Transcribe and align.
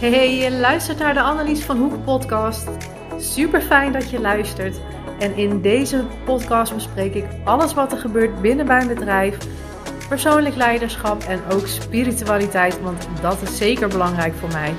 Hey, 0.00 0.36
je 0.36 0.50
luistert 0.50 0.98
naar 0.98 1.14
de 1.14 1.20
Annelies 1.20 1.64
van 1.64 1.76
Hoek 1.76 2.04
podcast. 2.04 2.68
Super 3.18 3.60
fijn 3.60 3.92
dat 3.92 4.10
je 4.10 4.20
luistert. 4.20 4.80
En 5.18 5.36
in 5.36 5.60
deze 5.60 6.04
podcast 6.24 6.74
bespreek 6.74 7.14
ik 7.14 7.24
alles 7.44 7.74
wat 7.74 7.92
er 7.92 7.98
gebeurt 7.98 8.40
binnen 8.40 8.66
mijn 8.66 8.88
bedrijf, 8.88 9.38
persoonlijk 10.08 10.56
leiderschap 10.56 11.22
en 11.22 11.40
ook 11.52 11.66
spiritualiteit, 11.66 12.80
want 12.80 13.08
dat 13.20 13.42
is 13.42 13.56
zeker 13.56 13.88
belangrijk 13.88 14.34
voor 14.34 14.52
mij. 14.52 14.74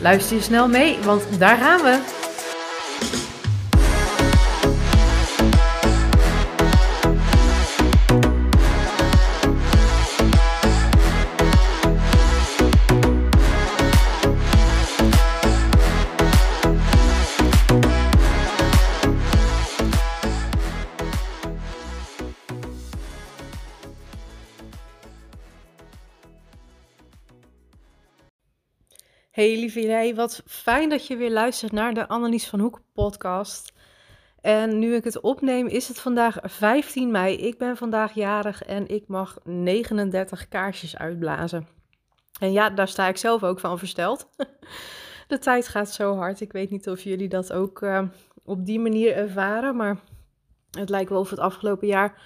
Luister 0.00 0.36
je 0.36 0.42
snel 0.42 0.68
mee, 0.68 0.98
want 1.04 1.38
daar 1.38 1.56
gaan 1.56 1.82
we. 1.82 2.21
Hey 29.42 29.58
lieve 29.58 29.80
jij, 29.80 30.14
wat 30.14 30.42
fijn 30.46 30.88
dat 30.88 31.06
je 31.06 31.16
weer 31.16 31.30
luistert 31.30 31.72
naar 31.72 31.94
de 31.94 32.08
Annelies 32.08 32.48
van 32.48 32.60
Hoek 32.60 32.80
podcast. 32.92 33.72
En 34.40 34.78
nu 34.78 34.94
ik 34.94 35.04
het 35.04 35.20
opneem 35.20 35.66
is 35.66 35.88
het 35.88 36.00
vandaag 36.00 36.38
15 36.42 37.10
mei. 37.10 37.36
Ik 37.36 37.58
ben 37.58 37.76
vandaag 37.76 38.14
jarig 38.14 38.62
en 38.62 38.88
ik 38.88 39.08
mag 39.08 39.38
39 39.44 40.48
kaarsjes 40.48 40.96
uitblazen. 40.96 41.68
En 42.40 42.52
ja, 42.52 42.70
daar 42.70 42.88
sta 42.88 43.08
ik 43.08 43.16
zelf 43.16 43.42
ook 43.42 43.60
van 43.60 43.78
versteld. 43.78 44.28
De 45.28 45.38
tijd 45.38 45.68
gaat 45.68 45.92
zo 45.92 46.16
hard. 46.16 46.40
Ik 46.40 46.52
weet 46.52 46.70
niet 46.70 46.88
of 46.88 47.02
jullie 47.02 47.28
dat 47.28 47.52
ook 47.52 47.80
uh, 47.80 48.02
op 48.44 48.66
die 48.66 48.80
manier 48.80 49.14
ervaren, 49.14 49.76
maar 49.76 50.00
het 50.70 50.88
lijkt 50.88 51.10
wel 51.10 51.20
of 51.20 51.30
het 51.30 51.38
afgelopen 51.38 51.86
jaar 51.86 52.20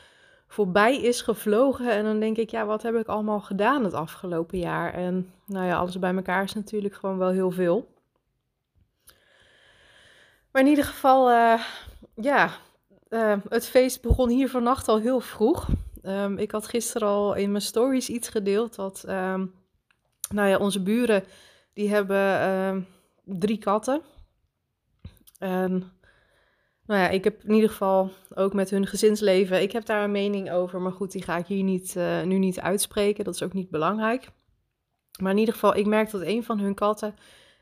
voorbij 0.57 1.01
is 1.01 1.21
gevlogen. 1.21 1.91
En 1.91 2.05
dan 2.05 2.21
denk 2.21 2.37
ik, 2.37 2.51
ja, 2.51 2.67
wat 2.67 2.83
heb 2.83 2.95
ik 2.95 3.07
allemaal 3.07 3.41
gedaan 3.41 3.85
het 3.85 3.95
afgelopen 3.95 4.59
jaar? 4.59 4.95
En 4.95 5.33
nou 5.47 5.67
ja, 5.67 5.77
alles 5.77 5.99
bij 5.99 6.15
elkaar 6.15 6.43
is 6.43 6.55
natuurlijk 6.55 6.95
gewoon 6.95 7.19
wel 7.19 7.31
heel 7.31 7.51
veel. 7.51 7.89
Maar 10.53 10.63
in 10.63 10.69
ieder 10.69 10.85
geval, 10.85 11.31
uh, 11.31 11.63
ja, 12.15 12.51
uh, 13.11 13.37
het 13.49 13.67
feest 13.67 14.03
begon 14.03 14.29
hier 14.29 14.51
vannacht 14.51 14.89
al 14.89 14.99
heel 14.99 15.21
vroeg. 15.21 15.69
Um, 16.03 16.39
ik 16.39 16.51
had 16.51 16.67
gisteren 16.67 17.09
al 17.09 17.35
in 17.35 17.51
mijn 17.51 17.63
stories 17.63 18.09
iets 18.09 18.29
gedeeld 18.29 18.75
dat, 18.75 19.05
um, 19.09 19.55
nou 20.31 20.49
ja, 20.49 20.57
onze 20.57 20.83
buren, 20.83 21.25
die 21.73 21.91
hebben 21.91 22.49
um, 22.49 22.87
drie 23.25 23.59
katten. 23.59 24.03
En 25.39 25.93
nou 26.87 27.01
ja, 27.01 27.09
ik 27.09 27.25
heb 27.25 27.43
in 27.45 27.55
ieder 27.55 27.71
geval 27.71 28.11
ook 28.35 28.53
met 28.53 28.71
hun 28.71 28.87
gezinsleven, 28.87 29.63
ik 29.63 29.73
heb 29.73 29.87
daar 29.87 30.05
een 30.05 30.11
mening 30.11 30.51
over. 30.51 30.81
Maar 30.81 30.93
goed, 30.93 31.13
die 31.13 31.23
ga 31.23 31.37
ik 31.37 31.47
hier 31.47 31.63
niet, 31.63 31.95
uh, 31.97 32.23
nu 32.23 32.39
niet 32.39 32.61
uitspreken. 32.61 33.25
Dat 33.25 33.35
is 33.35 33.43
ook 33.43 33.53
niet 33.53 33.71
belangrijk. 33.71 34.31
Maar 35.21 35.33
in 35.33 35.39
ieder 35.39 35.55
geval, 35.55 35.77
ik 35.77 35.87
merk 35.87 36.11
dat 36.11 36.21
een 36.21 36.45
van 36.45 36.59
hun 36.59 36.75
katten, 36.75 37.15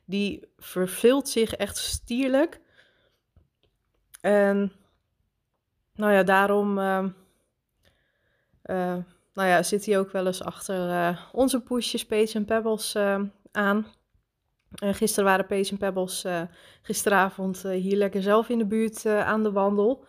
die 0.04 0.48
verveelt 0.56 1.28
zich 1.28 1.54
echt 1.54 1.76
stierlijk. 1.76 2.60
En 4.20 4.72
nou 5.94 6.12
ja, 6.12 6.22
daarom 6.22 6.78
uh, 6.78 7.04
uh, 8.64 8.96
nou 9.34 9.48
ja, 9.48 9.62
zit 9.62 9.86
hij 9.86 9.98
ook 9.98 10.10
wel 10.10 10.26
eens 10.26 10.42
achter 10.42 11.18
onze 11.32 11.60
poesjes, 11.60 12.06
Pace 12.06 12.36
en 12.36 12.44
Pebbles 12.44 12.96
aan. 13.52 13.86
En 14.74 14.94
gisteren 14.94 15.24
waren 15.24 15.46
Pace 15.46 15.70
en 15.70 15.78
Pebbles 15.78 16.24
uh, 16.24 16.42
gisteravond 16.82 17.62
uh, 17.66 17.72
hier 17.72 17.96
lekker 17.96 18.22
zelf 18.22 18.48
in 18.48 18.58
de 18.58 18.66
buurt 18.66 19.04
uh, 19.04 19.26
aan 19.26 19.42
de 19.42 19.52
wandel. 19.52 20.04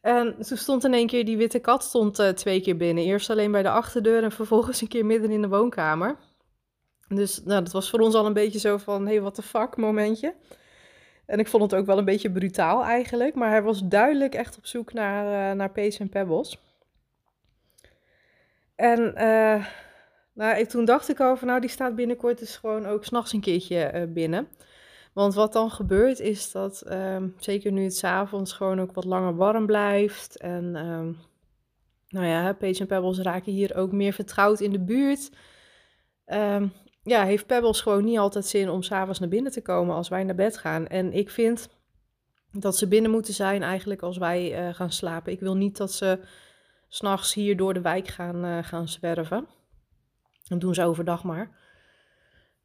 En 0.00 0.36
toen 0.40 0.56
stond 0.56 0.84
in 0.84 0.94
één 0.94 1.06
keer 1.06 1.24
die 1.24 1.36
witte 1.36 1.58
kat 1.58 1.82
stond 1.82 2.36
twee 2.36 2.60
keer 2.60 2.76
binnen. 2.76 3.04
Eerst 3.04 3.30
alleen 3.30 3.52
bij 3.52 3.62
de 3.62 3.70
achterdeur 3.70 4.22
en 4.22 4.32
vervolgens 4.32 4.80
een 4.80 4.88
keer 4.88 5.06
midden 5.06 5.30
in 5.30 5.42
de 5.42 5.48
woonkamer. 5.48 6.16
Dus 7.08 7.42
nou, 7.44 7.62
dat 7.62 7.72
was 7.72 7.90
voor 7.90 8.00
ons 8.00 8.14
al 8.14 8.26
een 8.26 8.32
beetje 8.32 8.58
zo 8.58 8.76
van, 8.76 9.02
hé, 9.02 9.12
hey, 9.12 9.20
what 9.20 9.34
the 9.34 9.42
fuck 9.42 9.76
momentje. 9.76 10.34
En 11.26 11.38
ik 11.38 11.48
vond 11.48 11.62
het 11.62 11.74
ook 11.74 11.86
wel 11.86 11.98
een 11.98 12.04
beetje 12.04 12.32
brutaal 12.32 12.84
eigenlijk. 12.84 13.34
Maar 13.34 13.50
hij 13.50 13.62
was 13.62 13.82
duidelijk 13.82 14.34
echt 14.34 14.56
op 14.56 14.66
zoek 14.66 14.92
naar, 14.92 15.56
naar 15.56 15.70
Pace 15.70 15.98
en 15.98 16.08
Pebbles. 16.08 16.58
En 18.76 19.14
nou, 20.38 20.66
toen 20.66 20.84
dacht 20.84 21.08
ik 21.08 21.20
over, 21.20 21.46
nou 21.46 21.60
die 21.60 21.70
staat 21.70 21.94
binnenkort 21.94 22.38
dus 22.38 22.56
gewoon 22.56 22.86
ook 22.86 23.04
s'nachts 23.04 23.32
een 23.32 23.40
keertje 23.40 23.92
uh, 23.94 24.12
binnen. 24.12 24.48
Want 25.12 25.34
wat 25.34 25.52
dan 25.52 25.70
gebeurt 25.70 26.20
is 26.20 26.52
dat, 26.52 26.84
um, 26.90 27.34
zeker 27.38 27.72
nu 27.72 27.82
het 27.82 27.96
s'avonds 27.96 28.52
gewoon 28.52 28.80
ook 28.80 28.92
wat 28.92 29.04
langer 29.04 29.36
warm 29.36 29.66
blijft. 29.66 30.36
En 30.36 30.64
um, 30.76 31.16
nou 32.08 32.26
ja, 32.26 32.52
Paige 32.52 32.80
en 32.80 32.86
Pebbles 32.86 33.18
raken 33.18 33.52
hier 33.52 33.76
ook 33.76 33.92
meer 33.92 34.12
vertrouwd 34.12 34.60
in 34.60 34.72
de 34.72 34.80
buurt. 34.80 35.30
Um, 36.26 36.72
ja, 37.02 37.24
heeft 37.24 37.46
Pebbles 37.46 37.80
gewoon 37.80 38.04
niet 38.04 38.18
altijd 38.18 38.46
zin 38.46 38.68
om 38.68 38.82
s'avonds 38.82 39.18
naar 39.18 39.28
binnen 39.28 39.52
te 39.52 39.62
komen 39.62 39.94
als 39.94 40.08
wij 40.08 40.24
naar 40.24 40.34
bed 40.34 40.58
gaan. 40.58 40.86
En 40.86 41.12
ik 41.12 41.30
vind 41.30 41.68
dat 42.52 42.76
ze 42.76 42.88
binnen 42.88 43.10
moeten 43.10 43.34
zijn 43.34 43.62
eigenlijk 43.62 44.02
als 44.02 44.16
wij 44.16 44.68
uh, 44.68 44.74
gaan 44.74 44.92
slapen. 44.92 45.32
Ik 45.32 45.40
wil 45.40 45.54
niet 45.54 45.76
dat 45.76 45.92
ze 45.92 46.18
s'nachts 46.88 47.34
hier 47.34 47.56
door 47.56 47.74
de 47.74 47.80
wijk 47.80 48.08
gaan, 48.08 48.44
uh, 48.44 48.58
gaan 48.62 48.88
zwerven. 48.88 49.46
Dat 50.48 50.60
doen 50.60 50.74
ze 50.74 50.84
overdag 50.84 51.24
maar. 51.24 51.50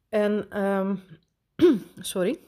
En, 0.08 0.62
um, 0.62 1.02
sorry. 2.00 2.38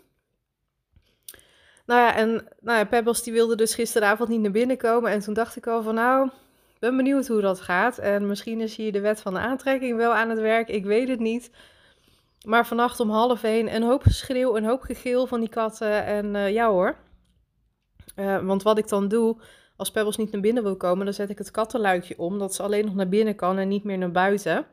Nou 1.87 2.01
ja, 2.01 2.15
en 2.15 2.31
nou 2.61 2.79
ja, 2.79 2.85
Pebbles 2.85 3.23
die 3.23 3.33
wilde 3.33 3.57
dus 3.57 3.75
gisteravond 3.75 4.29
niet 4.29 4.41
naar 4.41 4.51
binnen 4.51 4.77
komen. 4.77 5.11
En 5.11 5.21
toen 5.21 5.35
dacht 5.35 5.57
ik 5.57 5.67
al 5.67 5.83
van 5.83 5.95
nou, 5.95 6.31
ben 6.79 6.97
benieuwd 6.97 7.27
hoe 7.27 7.41
dat 7.41 7.61
gaat. 7.61 7.99
En 7.99 8.27
misschien 8.27 8.61
is 8.61 8.77
hier 8.77 8.93
de 8.93 9.01
wet 9.01 9.21
van 9.21 9.35
de 9.35 9.41
aantrekking 9.41 9.97
wel 9.97 10.15
aan 10.15 10.31
het 10.31 10.41
werk. 10.41 10.69
Ik 10.69 10.85
weet 10.85 11.09
het 11.09 11.21
niet. 11.21 11.51
Maar 12.47 12.67
vannacht 12.67 13.01
om 13.01 13.11
half 13.11 13.43
één 13.43 13.75
een 13.75 13.83
hoop 13.83 14.03
geschreeuw, 14.03 14.57
een 14.57 14.65
hoop 14.65 14.83
gegil 14.83 15.27
van 15.27 15.41
die 15.41 15.49
katten. 15.49 16.05
En 16.05 16.35
uh, 16.35 16.53
ja 16.53 16.69
hoor. 16.71 16.97
Uh, 18.17 18.47
want 18.47 18.63
wat 18.63 18.79
ik 18.79 18.89
dan 18.89 19.09
doe, 19.09 19.37
als 19.77 19.91
Pebbles 19.91 20.17
niet 20.17 20.33
naar 20.33 20.41
binnen 20.41 20.63
wil 20.63 20.77
komen, 20.77 21.05
dan 21.05 21.15
zet 21.15 21.31
ik 21.31 21.39
het 21.39 21.51
kattenluikje 21.51 22.19
om. 22.19 22.39
Dat 22.39 22.55
ze 22.55 22.63
alleen 22.63 22.85
nog 22.85 22.95
naar 22.95 23.09
binnen 23.09 23.35
kan 23.35 23.59
en 23.59 23.69
niet 23.69 23.85
meer 23.85 23.99
naar 23.99 24.11
buiten. 24.11 24.67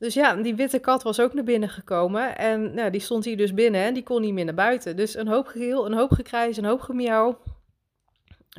Dus 0.00 0.14
ja, 0.14 0.34
die 0.34 0.54
witte 0.54 0.78
kat 0.78 1.02
was 1.02 1.20
ook 1.20 1.34
naar 1.34 1.44
binnen 1.44 1.68
gekomen. 1.68 2.36
En 2.36 2.74
nou, 2.74 2.90
die 2.90 3.00
stond 3.00 3.24
hier 3.24 3.36
dus 3.36 3.54
binnen 3.54 3.80
en 3.80 3.94
die 3.94 4.02
kon 4.02 4.20
niet 4.20 4.32
meer 4.32 4.44
naar 4.44 4.54
buiten. 4.54 4.96
Dus 4.96 5.14
een 5.14 5.28
hoop 5.28 5.46
geheel, 5.46 5.86
een 5.86 5.92
hoop 5.92 6.10
gekrijs, 6.10 6.56
een 6.56 6.64
hoop 6.64 6.80
gemiauw. 6.80 7.38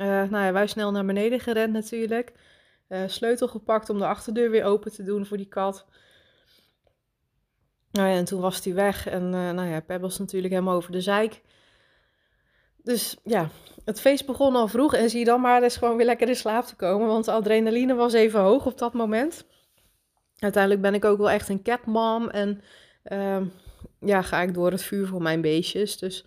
Uh, 0.00 0.06
nou 0.06 0.44
ja, 0.44 0.52
wij 0.52 0.66
snel 0.66 0.90
naar 0.90 1.04
beneden 1.04 1.40
gerend 1.40 1.72
natuurlijk. 1.72 2.32
Uh, 2.88 3.00
sleutel 3.06 3.48
gepakt 3.48 3.90
om 3.90 3.98
de 3.98 4.06
achterdeur 4.06 4.50
weer 4.50 4.64
open 4.64 4.92
te 4.92 5.02
doen 5.02 5.26
voor 5.26 5.36
die 5.36 5.48
kat. 5.48 5.86
Nou 7.90 8.08
ja, 8.08 8.14
en 8.14 8.24
toen 8.24 8.40
was 8.40 8.64
hij 8.64 8.74
weg. 8.74 9.06
En 9.06 9.22
uh, 9.22 9.50
nou 9.50 9.68
ja, 9.68 9.80
Pebbles 9.80 10.18
natuurlijk 10.18 10.52
helemaal 10.52 10.76
over 10.76 10.92
de 10.92 11.00
zeik. 11.00 11.40
Dus 12.76 13.16
ja, 13.24 13.48
het 13.84 14.00
feest 14.00 14.26
begon 14.26 14.56
al 14.56 14.68
vroeg. 14.68 14.94
En 14.94 15.10
zie 15.10 15.18
je 15.18 15.24
dan 15.24 15.40
maar 15.40 15.62
eens 15.62 15.76
gewoon 15.76 15.96
weer 15.96 16.06
lekker 16.06 16.28
in 16.28 16.36
slaap 16.36 16.64
te 16.64 16.76
komen. 16.76 17.06
Want 17.06 17.24
de 17.24 17.32
adrenaline 17.32 17.94
was 17.94 18.12
even 18.12 18.40
hoog 18.40 18.66
op 18.66 18.78
dat 18.78 18.92
moment 18.92 19.46
uiteindelijk 20.42 20.82
ben 20.82 20.94
ik 20.94 21.04
ook 21.04 21.18
wel 21.18 21.30
echt 21.30 21.48
een 21.48 21.62
catmom. 21.62 22.28
En 22.28 22.62
uh, 23.12 23.40
ja, 24.00 24.22
ga 24.22 24.42
ik 24.42 24.54
door 24.54 24.70
het 24.70 24.82
vuur 24.82 25.06
voor 25.06 25.22
mijn 25.22 25.40
beestjes. 25.40 25.98
Dus 25.98 26.24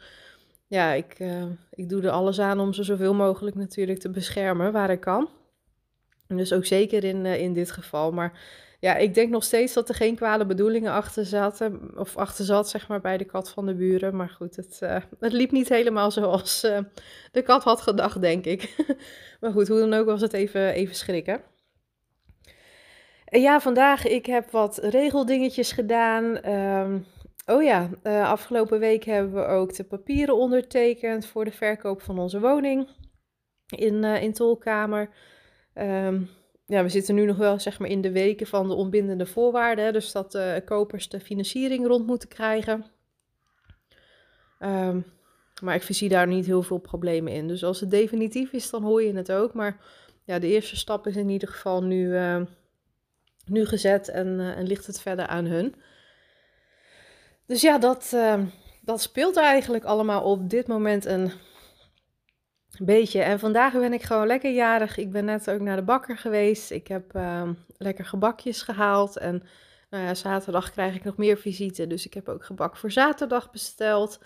ja, 0.68 0.92
ik, 0.92 1.20
uh, 1.20 1.44
ik 1.72 1.90
doe 1.90 2.02
er 2.02 2.10
alles 2.10 2.40
aan 2.40 2.60
om 2.60 2.74
ze 2.74 2.84
zoveel 2.84 3.14
mogelijk 3.14 3.56
natuurlijk 3.56 4.00
te 4.00 4.10
beschermen 4.10 4.72
waar 4.72 4.90
ik 4.90 5.00
kan. 5.00 5.30
Dus 6.28 6.54
ook 6.54 6.66
zeker 6.66 7.04
in, 7.04 7.26
uh, 7.26 7.40
in 7.42 7.54
dit 7.54 7.72
geval. 7.72 8.12
Maar 8.12 8.40
ja, 8.80 8.96
ik 8.96 9.14
denk 9.14 9.30
nog 9.30 9.44
steeds 9.44 9.74
dat 9.74 9.90
er 9.90 9.96
geen 9.96 10.16
kwade 10.16 10.46
bedoelingen 10.46 10.92
achter 10.92 11.26
zaten. 11.26 11.92
Of 11.96 12.18
achter 12.18 12.46
zat, 12.46 12.70
zeg 12.70 12.88
maar, 12.88 13.02
bij 13.02 13.18
de 13.18 13.26
kat 13.26 13.50
van 13.50 13.66
de 13.66 13.74
buren. 13.74 14.16
Maar 14.16 14.30
goed, 14.30 14.56
het, 14.56 14.80
uh, 14.84 14.98
het 15.20 15.34
liep 15.34 15.52
niet 15.52 15.70
helemaal 15.70 16.12
zoals 16.12 16.62
de 17.32 17.42
kat 17.44 17.64
had 17.64 17.82
gedacht, 17.82 18.22
denk 18.22 18.46
ik. 18.46 18.76
maar 19.42 19.52
goed, 19.52 19.68
hoe 19.68 19.80
dan 19.80 19.94
ook 19.94 20.06
was 20.06 20.22
het 20.22 20.34
even, 20.34 20.74
even 20.74 20.96
schrikken. 20.96 21.42
Ja, 23.36 23.60
vandaag 23.60 24.06
ik 24.06 24.26
heb 24.26 24.52
wat 24.52 24.78
regeldingetjes 24.78 25.72
gedaan. 25.72 26.50
Um, 26.50 27.06
oh 27.46 27.64
ja, 27.64 27.90
uh, 28.04 28.30
afgelopen 28.30 28.80
week 28.80 29.04
hebben 29.04 29.34
we 29.34 29.46
ook 29.46 29.76
de 29.76 29.84
papieren 29.84 30.36
ondertekend 30.36 31.26
voor 31.26 31.46
de 31.46 31.52
verkoop 31.52 32.02
van 32.02 32.20
onze 32.20 32.40
woning 32.40 32.88
in, 33.66 34.04
uh, 34.04 34.22
in 34.24 34.34
Tolkamer. 34.34 35.10
Um, 35.74 36.30
ja, 36.66 36.84
we 36.84 36.90
zitten 36.90 37.16
nu 37.16 37.26
nog 37.26 37.38
wel 37.38 37.60
zeg 37.60 37.80
maar 37.80 37.90
in 37.90 38.02
de 38.02 38.12
weken 38.12 38.48
van 38.48 38.68
de 38.68 38.74
onbindende 38.74 39.26
voorwaarden. 39.26 39.94
Dus 39.94 40.12
dat 40.12 40.32
de 40.32 40.62
kopers 40.66 41.10
de 41.10 41.20
financiering 41.20 41.88
rond 41.88 42.06
moeten 42.06 42.30
krijgen. 42.30 42.86
Um, 44.60 45.06
maar 45.62 45.76
ik 45.76 45.84
zie 45.84 46.10
daar 46.10 46.28
niet 46.28 46.46
heel 46.46 46.64
veel 46.64 46.78
problemen 46.78 47.34
in. 47.34 47.48
Dus 47.48 47.64
als 47.64 47.80
het 47.80 47.90
definitief 47.92 48.52
is, 48.52 48.70
dan 48.70 48.84
hoor 48.84 49.04
je 49.04 49.14
het 49.14 49.32
ook. 49.32 49.54
Maar 49.54 49.78
ja, 50.24 50.40
de 50.40 50.48
eerste 50.48 50.76
stap 50.76 51.08
is 51.08 51.16
in 51.16 51.30
ieder 51.30 51.48
geval 51.48 51.84
nu... 51.84 52.18
Nu 53.46 53.66
gezet 53.66 54.10
en, 54.10 54.28
uh, 54.28 54.58
en 54.58 54.68
ligt 54.68 54.88
het 54.88 55.02
verder 55.02 55.28
aan 55.28 55.46
hun. 55.46 55.76
Dus 57.46 57.62
ja, 57.62 57.78
dat, 57.78 58.12
uh, 58.14 58.42
dat 58.82 59.02
speelt 59.02 59.38
eigenlijk 59.38 59.84
allemaal 59.84 60.24
op 60.24 60.50
dit 60.50 60.68
moment 60.68 61.06
een 61.06 61.32
beetje. 62.80 63.22
En 63.22 63.40
vandaag 63.40 63.74
ben 63.74 63.94
ik 63.94 64.04
gewoon 64.04 64.28
lekker 64.28 64.52
jarig. 64.52 64.98
Ik 64.98 65.12
ben 65.12 65.26
net 65.26 65.50
ook 65.50 65.60
naar 65.60 65.76
de 65.76 65.84
bakker 65.84 66.18
geweest. 66.18 66.72
Ik 66.72 66.88
heb 66.88 67.16
uh, 67.16 67.50
lekker 67.78 68.06
gebakjes 68.06 68.62
gehaald. 68.62 69.18
En 69.18 69.44
nou 69.90 70.04
ja, 70.04 70.14
zaterdag 70.14 70.72
krijg 70.72 70.96
ik 70.96 71.04
nog 71.04 71.18
meer 71.18 71.38
visite. 71.38 71.88
Dus 71.88 72.06
ik 72.06 72.14
heb 72.14 72.30
ook 72.30 72.46
gebak 72.46 72.78
voor 72.78 72.92
zaterdag 72.92 73.52
besteld. 73.52 74.20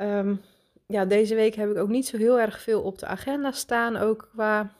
Um, 0.00 0.40
ja, 0.86 1.04
deze 1.04 1.34
week 1.34 1.54
heb 1.54 1.70
ik 1.70 1.76
ook 1.76 1.88
niet 1.88 2.06
zo 2.06 2.16
heel 2.16 2.40
erg 2.40 2.60
veel 2.60 2.82
op 2.82 2.98
de 2.98 3.06
agenda 3.06 3.52
staan. 3.52 3.96
Ook 3.96 4.28
qua 4.32 4.72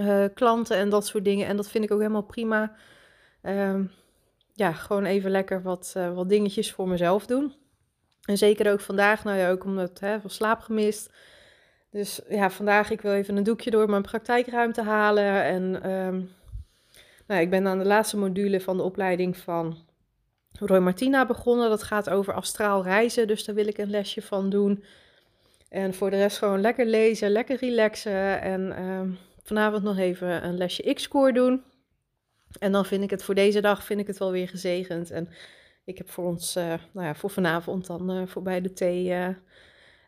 uh, 0.00 0.24
klanten 0.34 0.76
en 0.76 0.88
dat 0.88 1.06
soort 1.06 1.24
dingen. 1.24 1.46
En 1.46 1.56
dat 1.56 1.68
vind 1.68 1.84
ik 1.84 1.92
ook 1.92 2.00
helemaal 2.00 2.22
prima. 2.22 2.76
Um, 3.42 3.90
ja, 4.52 4.72
gewoon 4.72 5.04
even 5.04 5.30
lekker 5.30 5.62
wat, 5.62 5.94
uh, 5.96 6.14
wat 6.14 6.28
dingetjes 6.28 6.72
voor 6.72 6.88
mezelf 6.88 7.26
doen. 7.26 7.54
En 8.22 8.38
zeker 8.38 8.72
ook 8.72 8.80
vandaag, 8.80 9.24
nou 9.24 9.38
ja, 9.38 9.50
ook 9.50 9.64
omdat 9.64 10.00
hè, 10.00 10.20
van 10.20 10.30
slaap 10.30 10.60
gemist. 10.60 11.10
Dus 11.90 12.20
ja, 12.28 12.50
vandaag 12.50 12.90
ik 12.90 13.00
wil 13.00 13.12
even 13.12 13.36
een 13.36 13.42
doekje 13.42 13.70
door 13.70 13.90
mijn 13.90 14.02
praktijkruimte 14.02 14.82
halen. 14.82 15.44
En 15.44 15.90
um, 15.90 16.30
nou, 17.26 17.40
ik 17.40 17.50
ben 17.50 17.66
aan 17.66 17.78
de 17.78 17.84
laatste 17.84 18.16
module 18.16 18.60
van 18.60 18.76
de 18.76 18.82
opleiding 18.82 19.36
van 19.36 19.76
Roy 20.58 20.78
Martina 20.78 21.26
begonnen. 21.26 21.68
Dat 21.68 21.82
gaat 21.82 22.10
over 22.10 22.34
astraal 22.34 22.82
reizen, 22.82 23.26
dus 23.26 23.44
daar 23.44 23.54
wil 23.54 23.66
ik 23.66 23.78
een 23.78 23.90
lesje 23.90 24.22
van 24.22 24.50
doen. 24.50 24.84
En 25.68 25.94
voor 25.94 26.10
de 26.10 26.16
rest 26.16 26.38
gewoon 26.38 26.60
lekker 26.60 26.86
lezen, 26.86 27.30
lekker 27.30 27.56
relaxen. 27.56 28.40
En 28.40 28.84
um, 28.84 29.18
vanavond 29.46 29.82
nog 29.82 29.98
even 29.98 30.44
een 30.44 30.56
lesje 30.56 30.92
X-score 30.94 31.32
doen. 31.32 31.62
En 32.58 32.72
dan 32.72 32.84
vind 32.84 33.02
ik 33.02 33.10
het 33.10 33.24
voor 33.24 33.34
deze 33.34 33.60
dag 33.60 33.84
vind 33.84 34.00
ik 34.00 34.06
het 34.06 34.18
wel 34.18 34.30
weer 34.30 34.48
gezegend. 34.48 35.10
En 35.10 35.28
ik 35.84 35.98
heb 35.98 36.10
voor 36.10 36.24
ons, 36.24 36.56
uh, 36.56 36.64
nou 36.92 37.06
ja, 37.06 37.14
voor 37.14 37.30
vanavond 37.30 37.86
dan 37.86 38.10
uh, 38.10 38.26
voor 38.26 38.42
bij 38.42 38.60
de 38.60 38.72
thee 38.72 39.04
uh, 39.04 39.28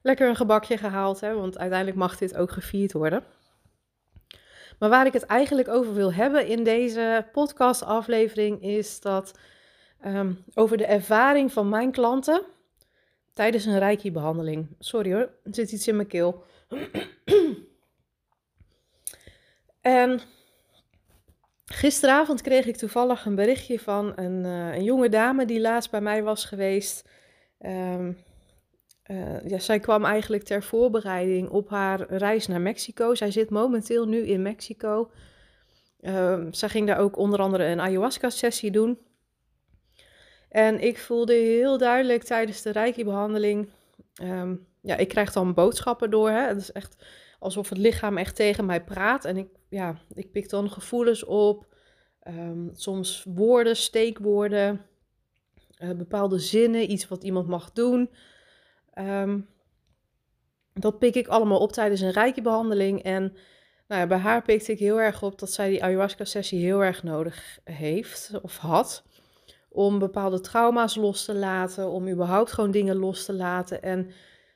lekker 0.03 0.29
een 0.29 0.37
gebakje 0.37 0.77
gehaald. 0.77 1.21
Hè, 1.21 1.35
want 1.35 1.59
uiteindelijk 1.59 1.99
mag 1.99 2.19
dit 2.19 2.37
ook 2.37 2.51
gevierd 2.51 2.93
worden. 2.93 3.25
Maar 4.79 4.89
waar 4.89 5.07
ik 5.07 5.13
het 5.13 5.27
eigenlijk 5.27 5.69
over 5.69 5.95
wil 5.95 6.13
hebben 6.13 6.47
in 6.47 6.65
deze 6.65 7.27
podcastaflevering 7.33 8.63
is 8.63 9.01
dat 9.01 9.39
um, 10.07 10.45
over 10.55 10.77
de 10.77 10.87
ervaring 10.87 11.53
van 11.53 11.69
mijn 11.69 11.91
klanten 11.91 12.43
tijdens 13.33 13.65
een 13.65 13.79
reiki-behandeling. 13.79 14.67
Sorry 14.79 15.13
hoor, 15.13 15.31
er 15.45 15.55
zit 15.55 15.73
iets 15.73 15.89
in 15.89 15.97
mijn 15.97 16.09
keel. 16.09 16.45
En 19.89 20.21
gisteravond 21.65 22.43
kreeg 22.43 22.67
ik 22.67 22.77
toevallig 22.77 23.25
een 23.25 23.35
berichtje 23.35 23.81
van 23.81 24.13
een, 24.17 24.45
uh, 24.45 24.75
een 24.75 24.85
jonge 24.85 25.09
dame 25.09 25.45
die 25.45 25.61
laatst 25.61 25.91
bij 25.91 26.01
mij 26.01 26.23
was 26.23 26.45
geweest. 26.45 27.09
Um, 27.61 28.19
uh, 29.07 29.49
ja, 29.49 29.59
zij 29.59 29.81
kwam 29.81 30.05
eigenlijk 30.05 30.43
ter 30.43 30.63
voorbereiding 30.63 31.49
op 31.49 31.69
haar 31.69 32.11
reis 32.11 32.47
naar 32.47 32.61
Mexico. 32.61 33.15
Zij 33.15 33.31
zit 33.31 33.51
momenteel 33.51 34.07
nu 34.09 34.19
in 34.19 34.43
Mexico. 34.43 35.11
Uh, 36.01 36.41
zij 36.51 36.69
ging 36.69 36.87
daar 36.87 36.99
ook 36.99 37.17
onder 37.17 37.41
andere 37.41 37.65
een 37.65 37.81
ayahuasca-sessie 37.81 38.71
doen. 38.71 38.99
En 40.49 40.81
ik 40.81 40.99
voelde 40.99 41.35
heel 41.35 41.79
duidelijk 41.79 42.23
tijdens 42.23 42.63
de 42.63 42.71
Reiki-behandeling... 42.71 43.69
Ja, 44.81 44.97
ik 44.97 45.09
krijg 45.09 45.33
dan 45.33 45.55
boodschappen 45.55 46.11
door. 46.11 46.31
Hè? 46.31 46.47
Het 46.47 46.61
is 46.61 46.73
echt 46.73 46.97
alsof 47.39 47.69
het 47.69 47.79
lichaam 47.79 48.17
echt 48.17 48.37
tegen 48.37 48.67
mij 48.67 48.85
praat. 48.85 49.25
En 49.25 49.37
ik, 49.37 49.49
ja, 49.69 49.99
ik 50.15 50.33
pik 50.33 50.49
dan 50.49 50.71
gevoelens 50.71 51.25
op. 51.25 51.67
Um, 52.29 52.71
soms 52.73 53.25
woorden, 53.35 53.77
steekwoorden. 53.77 54.87
Uh, 55.79 55.91
bepaalde 55.91 56.39
zinnen, 56.39 56.91
iets 56.91 57.09
wat 57.09 57.25
iemand 57.25 57.47
mag 57.47 57.73
doen... 57.73 58.11
Um, 58.99 59.49
dat 60.73 60.99
pik 60.99 61.15
ik 61.15 61.29
allemaal 61.29 61.59
op 61.59 61.73
tijdens 61.73 62.01
een 62.01 62.11
reiki-behandeling. 62.11 63.03
En 63.03 63.23
nou 63.89 64.01
ja, 64.01 64.07
bij 64.07 64.19
haar 64.19 64.43
pikte 64.43 64.73
ik 64.73 64.79
heel 64.79 65.01
erg 65.01 65.23
op 65.23 65.39
dat 65.39 65.53
zij 65.53 65.69
die 65.69 65.83
ayahuasca-sessie 65.83 66.65
heel 66.65 66.85
erg 66.85 67.03
nodig 67.03 67.59
heeft 67.65 68.31
of 68.43 68.57
had. 68.57 69.05
Om 69.69 69.99
bepaalde 69.99 70.41
trauma's 70.41 70.95
los 70.95 71.25
te 71.25 71.35
laten, 71.35 71.91
om 71.91 72.09
überhaupt 72.09 72.53
gewoon 72.53 72.71
dingen 72.71 72.97
los 72.97 73.25
te 73.25 73.33
laten. 73.33 73.83
En 73.83 74.11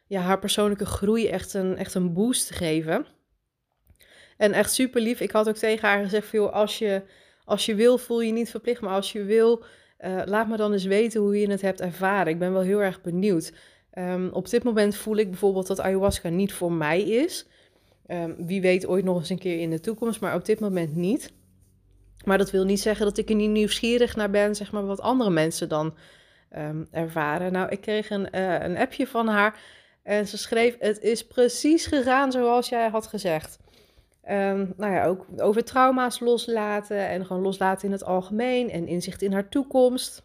ja, 0.07 0.21
haar 0.21 0.39
persoonlijke 0.39 0.87
groei 0.87 1.29
echt 1.29 1.55
een, 1.55 1.77
echt 1.77 1.95
een 1.95 2.13
boost 2.13 2.47
te 2.47 2.55
geven. 2.55 3.07
En 4.37 4.53
echt 4.53 4.73
super 4.73 5.01
lief. 5.01 5.21
Ik 5.21 5.31
had 5.31 5.49
ook 5.49 5.57
tegen 5.57 5.89
haar 5.89 6.03
gezegd: 6.03 6.31
joh, 6.31 6.53
als, 6.53 6.79
je, 6.79 7.03
als 7.45 7.67
je 7.67 7.75
wil, 7.75 7.99
voel 7.99 8.21
je 8.21 8.33
niet 8.33 8.51
verplicht. 8.51 8.81
Maar 8.81 8.95
als 8.95 9.13
je 9.13 9.25
wil, 9.25 9.65
uh, 10.01 10.23
laat 10.25 10.49
me 10.49 10.57
dan 10.57 10.73
eens 10.73 10.85
weten 10.85 11.21
hoe 11.21 11.41
je 11.41 11.51
het 11.51 11.61
hebt 11.61 11.81
ervaren. 11.81 12.33
Ik 12.33 12.39
ben 12.39 12.53
wel 12.53 12.63
heel 12.63 12.83
erg 12.83 13.01
benieuwd. 13.01 13.53
Um, 13.99 14.29
op 14.33 14.49
dit 14.49 14.63
moment 14.63 14.97
voel 14.97 15.17
ik 15.17 15.31
bijvoorbeeld 15.31 15.67
dat 15.67 15.81
ayahuasca 15.81 16.29
niet 16.29 16.53
voor 16.53 16.73
mij 16.73 17.03
is. 17.03 17.47
Um, 18.07 18.47
wie 18.47 18.61
weet 18.61 18.87
ooit 18.87 19.05
nog 19.05 19.19
eens 19.19 19.31
een 19.31 19.39
keer 19.39 19.61
in 19.61 19.71
de 19.71 19.81
toekomst, 19.81 20.21
maar 20.21 20.35
op 20.35 20.45
dit 20.45 20.61
moment 20.61 20.97
niet. 20.97 21.33
Maar 22.25 22.39
dat 22.39 22.51
wil 22.51 22.65
niet 22.65 22.81
zeggen 22.81 23.07
dat 23.07 23.19
ik 23.19 23.29
er 23.29 23.35
niet 23.35 23.51
nieuwsgierig 23.51 24.17
naar 24.17 24.31
ben, 24.31 24.55
zeg 24.55 24.73
maar, 24.73 24.87
wat 24.87 25.01
andere 25.01 25.31
mensen 25.31 25.69
dan 25.69 25.95
um, 26.57 26.89
ervaren. 26.91 27.53
Nou, 27.53 27.69
ik 27.69 27.81
kreeg 27.81 28.11
een, 28.11 28.29
uh, 28.35 28.63
een 28.63 28.77
appje 28.77 29.07
van 29.07 29.29
haar 29.29 29.61
en 30.03 30.29
ze 30.29 30.39
schreef: 30.39 30.77
Het 30.79 31.01
is 31.01 31.27
precies 31.27 31.87
gegaan 31.87 32.33
zoals 32.33 32.69
jij 32.69 32.89
had 32.89 33.07
gezegd. 33.07 33.59
Um, 34.29 34.73
nou 34.77 34.93
ja, 34.93 35.05
ook 35.05 35.27
over 35.37 35.65
trauma's 35.65 36.21
loslaten 36.21 37.09
en 37.09 37.27
gewoon 37.27 37.43
loslaten 37.43 37.87
in 37.87 37.93
het 37.93 38.05
algemeen 38.05 38.71
en 38.71 38.87
inzicht 38.87 39.23
in 39.23 39.33
haar 39.33 39.49
toekomst. 39.49 40.23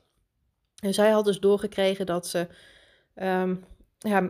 En 0.80 0.94
zij 0.94 1.10
had 1.10 1.26
dus 1.26 1.40
doorgekregen 1.40 2.06
dat 2.06 2.28
ze 2.28 2.48
um, 3.16 3.64
ja, 3.98 4.30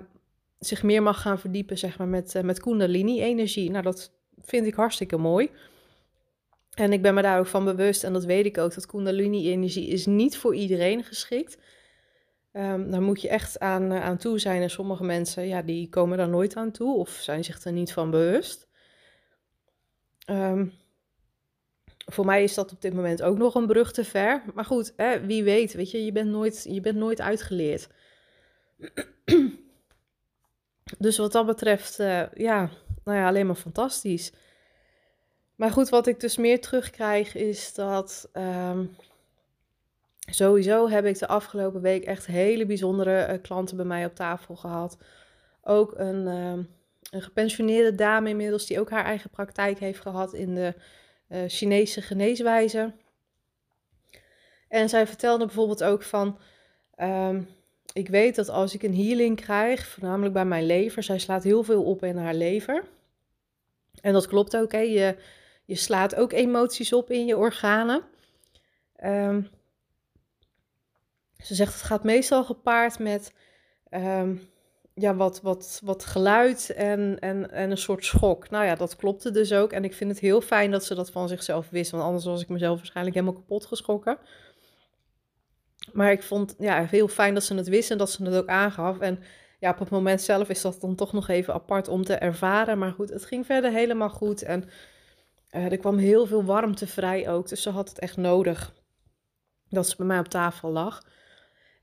zich 0.60 0.84
meer 0.84 1.04
mag 1.04 1.22
gaan 1.22 1.40
verdiepen 1.40 1.78
zeg 1.78 1.98
maar, 1.98 2.08
met, 2.08 2.36
uh, 2.36 2.42
met 2.42 2.60
Kundalini-energie. 2.60 3.72
Nou, 3.72 3.84
dat 3.84 4.12
vind 4.38 4.66
ik 4.66 4.74
hartstikke 4.74 5.18
mooi. 5.18 5.50
En 6.74 6.94
ik 6.94 7.02
ben 7.02 7.14
me 7.14 7.22
daar 7.22 7.40
ook 7.40 7.48
van 7.48 7.66
bewust, 7.66 8.04
en 8.04 8.14
dat 8.14 8.26
weet 8.26 8.46
ik 8.46 8.58
ook, 8.58 8.74
dat 8.74 8.86
Kundalini-energie 8.86 9.88
is 9.88 10.06
niet 10.06 10.38
voor 10.38 10.56
iedereen 10.56 11.04
geschikt. 11.04 11.58
Um, 12.58 12.92
daar 12.92 13.02
moet 13.02 13.22
je 13.22 13.30
echt 13.30 13.60
aan, 13.60 13.92
uh, 13.92 14.04
aan 14.04 14.18
toe 14.18 14.40
zijn. 14.40 14.62
En 14.62 14.70
sommige 14.70 15.04
mensen, 15.04 15.48
ja, 15.48 15.62
die 15.62 15.90
komen 15.90 16.18
daar 16.18 16.30
nooit 16.30 16.56
aan 16.56 16.72
toe 16.72 16.98
of 16.98 17.10
zijn 17.10 17.44
zich 17.44 17.64
er 17.64 17.72
niet 17.72 17.94
van 17.94 18.12
bewust. 18.12 18.68
Um, 20.30 20.74
voor 22.06 22.26
mij 22.26 22.44
is 22.44 22.54
dat 22.54 22.72
op 22.72 22.82
dit 22.82 22.94
moment 22.94 23.22
ook 23.22 23.38
nog 23.38 23.56
een 23.56 23.68
brug 23.68 23.92
te 23.92 24.04
ver. 24.04 24.44
Maar 24.54 24.66
goed, 24.66 24.94
wie 25.26 25.44
weet, 25.44 25.74
weet 25.74 25.92
je, 25.92 26.06
je 26.06 26.12
bent 26.12 26.30
nooit, 26.30 26.66
je 26.70 26.82
bent 26.82 26.98
nooit 26.98 27.22
uitgeleerd. 27.22 27.88
Dus 30.98 31.18
wat 31.18 31.32
dat 31.32 31.46
betreft, 31.46 32.00
uh, 32.00 32.34
ja, 32.34 32.70
nou 33.04 33.18
ja, 33.18 33.28
alleen 33.28 33.46
maar 33.46 33.56
fantastisch. 33.56 34.32
Maar 35.56 35.72
goed, 35.72 35.90
wat 35.90 36.08
ik 36.08 36.20
dus 36.20 36.38
meer 36.38 36.62
terugkrijg 36.62 37.36
is 37.36 37.74
dat 37.74 38.30
um, 38.34 38.96
sowieso 40.32 40.90
heb 40.90 41.06
ik 41.06 41.20
de 41.20 41.28
afgelopen 41.28 41.82
week 41.82 42.04
echt 42.04 42.26
hele 42.26 42.66
bijzondere 42.66 43.34
uh, 43.34 43.42
klanten 43.42 43.78
bij 43.78 43.86
mij 43.86 44.06
op 44.06 44.16
tafel 44.16 44.56
gehad. 44.56 44.98
Ook 45.62 45.94
een, 45.98 46.28
uh, 46.28 46.66
een 47.12 47.22
gepensioneerde 47.22 47.96
dame 47.96 48.30
inmiddels 48.30 48.66
die 48.66 48.80
ook 48.80 48.90
haar 48.90 49.06
eigen 49.06 49.30
praktijk 49.30 49.80
heeft 49.80 50.00
gehad 50.00 50.34
in 50.34 50.56
de 50.56 50.74
uh, 51.30 51.40
Chinese 51.48 52.02
geneeswijze. 52.02 52.94
En 54.68 54.90
zij 54.90 55.08
vertelde 55.08 55.46
bijvoorbeeld 55.46 55.84
ook 55.84 56.04
van, 56.04 56.40
um, 56.98 57.48
ik 57.94 58.08
weet 58.08 58.36
dat 58.36 58.50
als 58.50 58.74
ik 58.74 58.84
een 58.84 58.96
healing 58.96 59.36
krijg, 59.36 59.88
voornamelijk 59.88 60.34
bij 60.34 60.46
mijn 60.46 60.66
lever, 60.66 61.04
zij 61.04 61.20
slaat 61.20 61.44
heel 61.44 61.64
veel 61.64 61.84
op 61.84 62.04
in 62.04 62.18
haar 62.18 62.36
lever. 62.36 62.84
En 64.02 64.14
dat 64.14 64.28
klopt 64.28 64.58
ook, 64.58 64.72
hè? 64.72 64.80
Je, 64.80 65.16
je 65.66 65.76
slaat 65.76 66.16
ook 66.16 66.32
emoties 66.32 66.94
op 66.94 67.12
in 67.12 67.26
je 67.26 67.38
organen. 67.38 68.02
Um, 69.04 69.50
ze 71.38 71.56
zegt 71.56 71.74
het 71.74 71.82
gaat 71.82 72.04
meestal 72.04 72.44
gepaard 72.44 73.00
met 73.00 73.34
um, 73.92 74.50
ja, 74.94 75.16
wat, 75.16 75.42
wat, 75.42 75.82
wat 75.84 76.06
geluid 76.06 76.70
en, 76.70 77.20
en, 77.20 77.52
en 77.52 77.72
een 77.72 77.78
soort 77.78 78.06
schok. 78.06 78.50
Nou 78.50 78.66
ja, 78.66 78.76
dat 78.76 78.96
klopte 78.96 79.32
dus 79.32 79.54
ook. 79.54 79.72
En 79.72 79.84
ik 79.84 79.94
vind 79.94 80.10
het 80.10 80.20
heel 80.20 80.42
fijn 80.42 80.72
dat 80.72 80.86
ze 80.86 80.96
dat 80.96 81.12
van 81.12 81.28
zichzelf 81.28 81.70
wist, 81.70 81.92
want 81.92 82.04
anders 82.04 82.26
was 82.26 82.42
ik 82.42 82.50
mezelf 82.50 82.78
waarschijnlijk 82.78 83.16
helemaal 83.16 83.42
kapot 83.42 83.66
geschrokken. 83.66 84.18
Maar 85.94 86.12
ik 86.12 86.24
vond 86.24 86.56
ja, 86.58 86.86
heel 86.86 87.08
fijn 87.08 87.34
dat 87.34 87.44
ze 87.44 87.56
het 87.56 87.68
wist 87.68 87.92
en 87.92 87.98
dat 87.98 88.12
ze 88.12 88.24
het 88.24 88.36
ook 88.36 88.48
aangaf. 88.48 89.00
En 89.00 89.20
ja, 89.60 89.70
op 89.70 89.80
het 89.80 89.90
moment 89.90 90.22
zelf 90.22 90.50
is 90.50 90.62
dat 90.62 90.82
dan 90.82 90.96
toch 90.96 91.14
nog 91.14 91.28
even 91.28 91.54
apart 91.54 91.88
om 91.88 92.04
te 92.04 92.14
ervaren. 92.14 92.78
Maar 92.78 92.92
goed, 92.92 93.10
het 93.10 93.26
ging 93.26 93.46
verder 93.46 93.72
helemaal 93.72 94.10
goed. 94.10 94.42
En 94.42 94.70
uh, 95.52 95.72
er 95.72 95.78
kwam 95.78 95.98
heel 95.98 96.26
veel 96.26 96.44
warmte 96.44 96.88
vrij 96.88 97.30
ook. 97.30 97.50
Dus 97.50 97.62
ze 97.62 97.70
had 97.70 97.90
het 97.90 98.00
echt 98.00 98.18
nodig 98.18 98.74
dat 99.70 99.90
ze 99.90 99.96
bij 99.96 100.06
mij 100.06 100.20
op 100.20 100.28
tafel 100.28 100.72
lag. 100.72 101.04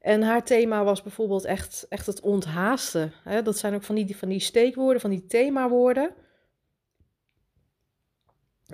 En 0.04 0.22
haar 0.22 0.44
thema 0.44 0.84
was 0.84 1.02
bijvoorbeeld 1.02 1.44
echt, 1.44 1.86
echt 1.88 2.06
het 2.06 2.20
onthaasten. 2.20 3.12
Hè? 3.22 3.42
Dat 3.42 3.58
zijn 3.58 3.74
ook 3.74 3.82
van 3.82 3.94
die, 3.94 4.16
van 4.16 4.28
die 4.28 4.40
steekwoorden, 4.40 5.00
van 5.00 5.10
die 5.10 5.26
themawoorden. 5.26 6.14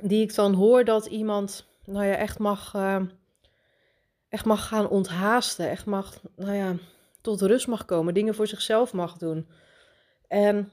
Die 0.02 0.22
ik 0.22 0.34
dan 0.34 0.54
hoor 0.54 0.84
dat 0.84 1.06
iemand, 1.06 1.68
nou 1.84 2.04
ja, 2.04 2.14
echt 2.14 2.38
mag... 2.38 2.74
Uh, 2.74 3.00
echt 4.28 4.44
mag 4.44 4.68
gaan 4.68 4.88
onthaasten. 4.88 5.68
Echt 5.68 5.86
mag, 5.86 6.20
nou 6.36 6.52
ja, 6.52 6.74
tot 7.20 7.40
rust 7.40 7.66
mag 7.66 7.84
komen. 7.84 8.14
Dingen 8.14 8.34
voor 8.34 8.46
zichzelf 8.46 8.92
mag 8.92 9.16
doen. 9.16 9.48
En 10.28 10.72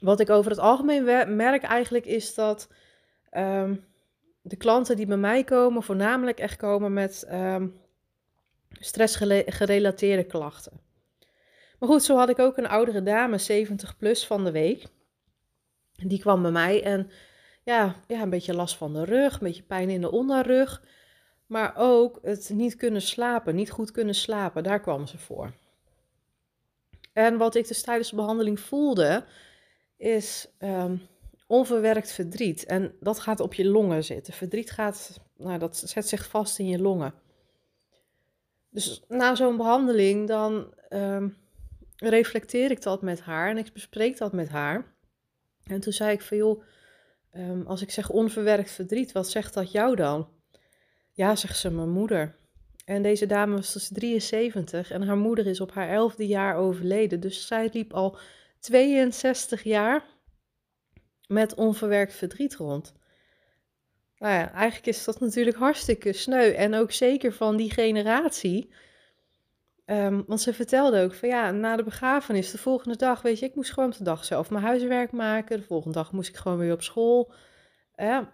wat 0.00 0.20
ik 0.20 0.30
over 0.30 0.50
het 0.50 0.60
algemeen 0.60 1.04
merk 1.36 1.62
eigenlijk 1.62 2.04
is 2.06 2.34
dat 2.34 2.68
ehm, 3.30 3.76
de 4.42 4.56
klanten 4.56 4.96
die 4.96 5.06
bij 5.06 5.16
mij 5.16 5.44
komen, 5.44 5.82
voornamelijk 5.82 6.38
echt 6.38 6.56
komen 6.56 6.92
met 6.92 7.26
um, 7.32 7.84
stressgerelateerde 8.70 10.24
klachten. 10.24 10.80
Maar 11.78 11.88
goed, 11.88 12.02
zo 12.02 12.16
had 12.16 12.28
ik 12.28 12.38
ook 12.38 12.56
een 12.56 12.68
oudere 12.68 13.02
dame, 13.02 13.38
70 13.38 13.96
plus 13.96 14.26
van 14.26 14.44
de 14.44 14.50
week. 14.50 14.86
Die 15.92 16.20
kwam 16.20 16.42
bij 16.42 16.50
mij 16.50 16.82
en 16.82 17.10
ja, 17.64 17.94
ja, 18.06 18.22
een 18.22 18.30
beetje 18.30 18.54
last 18.54 18.76
van 18.76 18.92
de 18.92 19.04
rug, 19.04 19.32
een 19.32 19.46
beetje 19.46 19.62
pijn 19.62 19.90
in 19.90 20.00
de 20.00 20.10
onderrug. 20.10 20.82
Maar 21.46 21.72
ook 21.76 22.18
het 22.22 22.50
niet 22.54 22.76
kunnen 22.76 23.02
slapen, 23.02 23.54
niet 23.54 23.70
goed 23.70 23.90
kunnen 23.90 24.14
slapen, 24.14 24.62
daar 24.62 24.80
kwam 24.80 25.06
ze 25.06 25.18
voor. 25.18 25.52
En 27.12 27.36
wat 27.36 27.54
ik 27.54 27.68
dus 27.68 27.82
tijdens 27.82 28.10
de 28.10 28.16
behandeling 28.16 28.60
voelde, 28.60 29.24
is 29.96 30.48
um, 30.58 31.06
onverwerkt 31.46 32.12
verdriet. 32.12 32.64
En 32.64 32.94
dat 33.00 33.18
gaat 33.18 33.40
op 33.40 33.54
je 33.54 33.64
longen 33.64 34.04
zitten. 34.04 34.32
Verdriet 34.32 34.70
gaat, 34.70 35.20
nou, 35.36 35.58
dat 35.58 35.76
zet 35.76 36.08
zich 36.08 36.28
vast 36.28 36.58
in 36.58 36.68
je 36.68 36.78
longen. 36.78 37.14
Dus 38.76 39.02
na 39.08 39.34
zo'n 39.34 39.56
behandeling, 39.56 40.28
dan 40.28 40.74
um, 40.90 41.36
reflecteer 41.96 42.70
ik 42.70 42.82
dat 42.82 43.02
met 43.02 43.20
haar 43.20 43.50
en 43.50 43.56
ik 43.56 43.72
bespreek 43.72 44.18
dat 44.18 44.32
met 44.32 44.48
haar. 44.48 44.94
En 45.64 45.80
toen 45.80 45.92
zei 45.92 46.12
ik 46.12 46.20
van 46.22 46.36
joh, 46.36 46.62
um, 47.36 47.66
als 47.66 47.82
ik 47.82 47.90
zeg 47.90 48.10
onverwerkt 48.10 48.70
verdriet, 48.70 49.12
wat 49.12 49.30
zegt 49.30 49.54
dat 49.54 49.70
jou 49.70 49.96
dan? 49.96 50.28
Ja, 51.12 51.36
zegt 51.36 51.58
ze, 51.58 51.70
mijn 51.70 51.90
moeder. 51.90 52.36
En 52.84 53.02
deze 53.02 53.26
dame 53.26 53.56
was 53.56 53.72
dus 53.72 53.88
73 53.92 54.90
en 54.90 55.02
haar 55.02 55.16
moeder 55.16 55.46
is 55.46 55.60
op 55.60 55.72
haar 55.72 55.88
elfde 55.88 56.26
jaar 56.26 56.56
overleden. 56.56 57.20
Dus 57.20 57.46
zij 57.46 57.68
liep 57.72 57.92
al 57.92 58.18
62 58.60 59.62
jaar 59.62 60.04
met 61.26 61.54
onverwerkt 61.54 62.14
verdriet 62.14 62.54
rond. 62.54 62.94
Nou 64.18 64.32
ja, 64.32 64.52
eigenlijk 64.52 64.86
is 64.86 65.04
dat 65.04 65.20
natuurlijk 65.20 65.56
hartstikke 65.56 66.12
sneu. 66.12 66.50
En 66.50 66.74
ook 66.74 66.92
zeker 66.92 67.32
van 67.32 67.56
die 67.56 67.70
generatie. 67.70 68.70
Um, 69.86 70.24
want 70.26 70.40
ze 70.40 70.54
vertelde 70.54 71.02
ook 71.02 71.14
van 71.14 71.28
ja, 71.28 71.50
na 71.50 71.76
de 71.76 71.82
begrafenis, 71.82 72.50
de 72.50 72.58
volgende 72.58 72.96
dag, 72.96 73.22
weet 73.22 73.38
je, 73.38 73.46
ik 73.46 73.54
moest 73.54 73.72
gewoon 73.72 73.90
op 73.90 73.96
de 73.96 74.04
dag 74.04 74.24
zelf 74.24 74.50
mijn 74.50 74.64
huiswerk 74.64 75.12
maken. 75.12 75.60
De 75.60 75.66
volgende 75.66 75.96
dag 75.96 76.12
moest 76.12 76.28
ik 76.28 76.36
gewoon 76.36 76.58
weer 76.58 76.72
op 76.72 76.82
school. 76.82 77.32
Ja, 77.96 78.32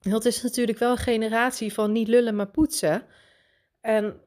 dat 0.00 0.24
is 0.24 0.42
natuurlijk 0.42 0.78
wel 0.78 0.90
een 0.90 0.96
generatie 0.96 1.72
van 1.72 1.92
niet 1.92 2.08
lullen, 2.08 2.36
maar 2.36 2.50
poetsen. 2.50 3.02
En 3.80 4.20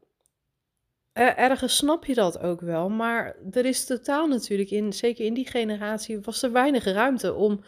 ergens 1.14 1.76
snap 1.76 2.06
je 2.06 2.14
dat 2.14 2.40
ook 2.40 2.62
wel, 2.62 2.90
maar 2.90 3.36
er 3.52 3.66
is 3.66 3.86
totaal 3.86 4.28
natuurlijk, 4.28 4.70
in, 4.70 4.94
zeker 4.94 5.26
in 5.26 5.34
die 5.34 5.48
generatie, 5.48 6.22
was 6.22 6.42
er 6.44 6.52
weinig 6.52 6.84
ruimte 6.84 7.34
om 7.34 7.64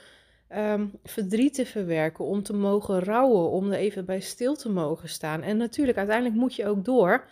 um, 0.57 0.99
verdriet 1.03 1.53
te 1.53 1.65
verwerken, 1.65 2.25
om 2.25 2.43
te 2.43 2.53
mogen 2.53 3.03
rouwen, 3.03 3.49
om 3.49 3.71
er 3.71 3.77
even 3.77 4.05
bij 4.05 4.19
stil 4.19 4.55
te 4.55 4.69
mogen 4.69 5.09
staan. 5.09 5.41
En 5.41 5.57
natuurlijk, 5.57 5.97
uiteindelijk 5.97 6.35
moet 6.35 6.55
je 6.55 6.67
ook 6.67 6.85
door. 6.85 7.27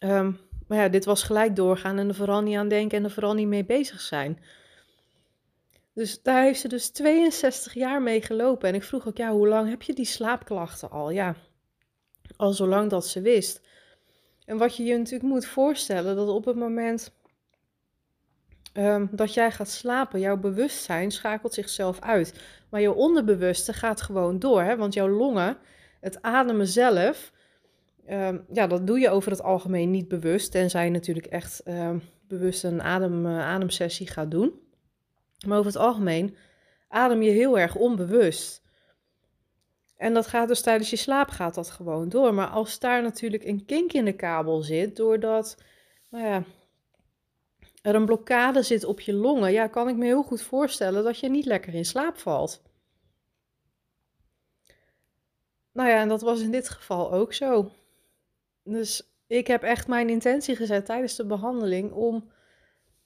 Um, 0.00 0.38
maar 0.66 0.78
ja, 0.78 0.88
dit 0.88 1.04
was 1.04 1.22
gelijk 1.22 1.56
doorgaan 1.56 1.98
en 1.98 2.08
er 2.08 2.14
vooral 2.14 2.42
niet 2.42 2.56
aan 2.56 2.68
denken 2.68 2.98
en 2.98 3.04
er 3.04 3.10
vooral 3.10 3.34
niet 3.34 3.46
mee 3.46 3.64
bezig 3.64 4.00
zijn. 4.00 4.38
Dus 5.94 6.22
daar 6.22 6.42
heeft 6.42 6.60
ze 6.60 6.68
dus 6.68 6.88
62 6.88 7.74
jaar 7.74 8.02
mee 8.02 8.22
gelopen. 8.22 8.68
En 8.68 8.74
ik 8.74 8.82
vroeg 8.82 9.08
ook, 9.08 9.16
ja, 9.16 9.32
hoe 9.32 9.48
lang 9.48 9.68
heb 9.68 9.82
je 9.82 9.92
die 9.92 10.04
slaapklachten 10.04 10.90
al? 10.90 11.10
Ja, 11.10 11.36
al 12.36 12.52
zolang 12.52 12.90
dat 12.90 13.06
ze 13.06 13.20
wist. 13.20 13.60
En 14.44 14.58
wat 14.58 14.76
je 14.76 14.84
je 14.84 14.96
natuurlijk 14.96 15.30
moet 15.30 15.46
voorstellen, 15.46 16.16
dat 16.16 16.28
op 16.28 16.44
het 16.44 16.56
moment 16.56 17.12
um, 18.72 19.08
dat 19.12 19.34
jij 19.34 19.50
gaat 19.50 19.68
slapen, 19.68 20.20
jouw 20.20 20.36
bewustzijn 20.36 21.10
schakelt 21.10 21.54
zichzelf 21.54 22.00
uit. 22.00 22.40
Maar 22.68 22.80
jouw 22.80 22.94
onderbewuste 22.94 23.72
gaat 23.72 24.00
gewoon 24.00 24.38
door, 24.38 24.62
hè? 24.62 24.76
want 24.76 24.94
jouw 24.94 25.08
longen, 25.08 25.56
het 26.00 26.22
ademen 26.22 26.66
zelf, 26.66 27.32
um, 28.10 28.44
ja, 28.52 28.66
dat 28.66 28.86
doe 28.86 28.98
je 28.98 29.10
over 29.10 29.30
het 29.30 29.42
algemeen 29.42 29.90
niet 29.90 30.08
bewust, 30.08 30.50
tenzij 30.50 30.84
je 30.84 30.90
natuurlijk 30.90 31.26
echt 31.26 31.68
um, 31.68 32.02
bewust 32.28 32.64
een 32.64 32.82
adem, 32.82 33.26
uh, 33.26 33.38
ademsessie 33.38 34.06
gaat 34.06 34.30
doen. 34.30 34.52
Maar 35.46 35.58
over 35.58 35.72
het 35.72 35.80
algemeen 35.80 36.36
adem 36.88 37.22
je 37.22 37.30
heel 37.30 37.58
erg 37.58 37.74
onbewust. 37.74 38.62
En 39.96 40.14
dat 40.14 40.26
gaat 40.26 40.48
dus 40.48 40.60
tijdens 40.60 40.90
je 40.90 40.96
slaap 40.96 41.28
gaat 41.28 41.54
dat 41.54 41.70
gewoon 41.70 42.08
door. 42.08 42.34
Maar 42.34 42.46
als 42.46 42.78
daar 42.78 43.02
natuurlijk 43.02 43.44
een 43.44 43.64
kink 43.64 43.92
in 43.92 44.04
de 44.04 44.12
kabel 44.12 44.62
zit, 44.62 44.96
doordat 44.96 45.62
nou 46.10 46.24
ja, 46.24 46.42
er 47.82 47.94
een 47.94 48.06
blokkade 48.06 48.62
zit 48.62 48.84
op 48.84 49.00
je 49.00 49.12
longen, 49.12 49.52
ja, 49.52 49.66
kan 49.66 49.88
ik 49.88 49.96
me 49.96 50.04
heel 50.04 50.22
goed 50.22 50.42
voorstellen 50.42 51.04
dat 51.04 51.18
je 51.18 51.28
niet 51.28 51.44
lekker 51.44 51.74
in 51.74 51.84
slaap 51.84 52.16
valt. 52.16 52.62
Nou 55.72 55.88
ja, 55.88 56.00
en 56.00 56.08
dat 56.08 56.20
was 56.20 56.40
in 56.40 56.50
dit 56.50 56.68
geval 56.68 57.12
ook 57.12 57.32
zo. 57.32 57.70
Dus 58.62 59.12
ik 59.26 59.46
heb 59.46 59.62
echt 59.62 59.88
mijn 59.88 60.08
intentie 60.08 60.56
gezet 60.56 60.86
tijdens 60.86 61.16
de 61.16 61.26
behandeling 61.26 61.92
om 61.92 62.30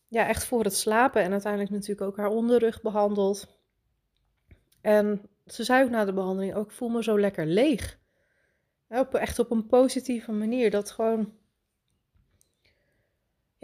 ja, 0.08 0.26
echt 0.28 0.44
voor 0.44 0.64
het 0.64 0.74
slapen 0.74 1.22
en 1.22 1.32
uiteindelijk 1.32 1.72
natuurlijk 1.72 2.00
ook 2.00 2.16
haar 2.16 2.30
onderrug 2.30 2.82
behandeld. 2.82 3.58
En 4.80 5.22
ze 5.46 5.64
zei 5.64 5.84
ook 5.84 5.90
na 5.90 6.04
de 6.04 6.12
behandeling 6.12 6.54
ook, 6.54 6.66
ik 6.66 6.76
voel 6.76 6.88
me 6.88 7.02
zo 7.02 7.20
lekker 7.20 7.46
leeg. 7.46 7.98
echt 9.12 9.38
op 9.38 9.50
een 9.50 9.66
positieve 9.66 10.32
manier, 10.32 10.70
dat 10.70 10.90
gewoon 10.90 11.32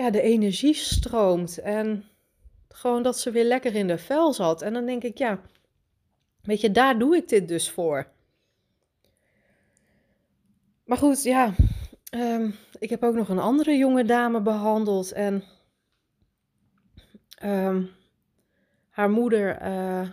ja, 0.03 0.11
de 0.11 0.21
energie 0.21 0.75
stroomt 0.75 1.59
en 1.59 2.05
gewoon 2.69 3.03
dat 3.03 3.19
ze 3.19 3.31
weer 3.31 3.45
lekker 3.45 3.75
in 3.75 3.87
de 3.87 3.99
vel 3.99 4.33
zat. 4.33 4.63
En 4.63 4.73
dan 4.73 4.87
denk 4.87 5.03
ik, 5.03 5.19
ja, 5.19 5.41
weet 6.43 6.61
je, 6.61 6.71
daar 6.71 6.99
doe 6.99 7.17
ik 7.17 7.29
dit 7.29 7.49
dus 7.49 7.71
voor. 7.71 8.07
Maar 10.85 10.99
goed, 10.99 11.23
ja, 11.23 11.55
ehm, 12.11 12.51
ik 12.79 12.91
heb 12.91 13.03
ook 13.03 13.15
nog 13.15 13.29
een 13.29 13.39
andere 13.39 13.77
jonge 13.77 14.05
dame 14.05 14.41
behandeld 14.41 15.13
en 15.13 15.45
um, 17.45 17.91
haar 18.89 19.11
moeder 19.11 19.63
uh, 19.63 20.09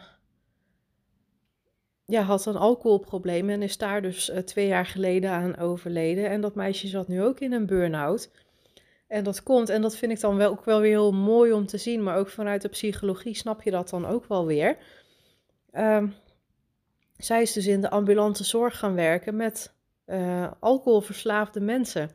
ja, 2.06 2.22
had 2.22 2.46
een 2.46 2.56
alcoholprobleem 2.56 3.50
en 3.50 3.62
is 3.62 3.78
daar 3.78 4.02
dus 4.02 4.30
uh, 4.30 4.38
twee 4.38 4.68
jaar 4.68 4.86
geleden 4.86 5.32
aan 5.32 5.58
overleden. 5.58 6.30
En 6.30 6.42
dat 6.42 6.56
meisje 6.56 6.88
zat 6.88 7.08
nu 7.08 7.24
ook 7.24 7.40
in 7.40 7.52
een 7.52 7.66
burn-out. 7.66 8.32
En 9.10 9.24
dat 9.24 9.44
komt, 9.44 9.70
en 9.70 9.82
dat 9.82 9.96
vind 9.96 10.12
ik 10.12 10.20
dan 10.20 10.38
wel 10.38 10.52
ook 10.52 10.66
wel 10.66 10.80
weer 10.80 10.92
heel 10.92 11.12
mooi 11.12 11.52
om 11.52 11.66
te 11.66 11.78
zien, 11.78 12.04
maar 12.04 12.18
ook 12.18 12.30
vanuit 12.30 12.62
de 12.62 12.68
psychologie 12.68 13.36
snap 13.36 13.62
je 13.62 13.72
dat 13.72 13.90
dan 13.90 14.06
ook 14.06 14.26
wel 14.26 14.46
weer. 14.46 14.78
Um, 15.74 16.14
zij 17.18 17.42
is 17.42 17.54
dus 17.54 17.68
in 17.68 17.82
de 17.82 17.90
ambulante 17.90 18.44
zorg 18.44 18.78
gaan 18.78 18.96
werken 18.96 19.36
met 19.36 19.74
uh, 20.06 20.52
alcoholverslaafde 20.60 21.60
mensen. 21.60 22.12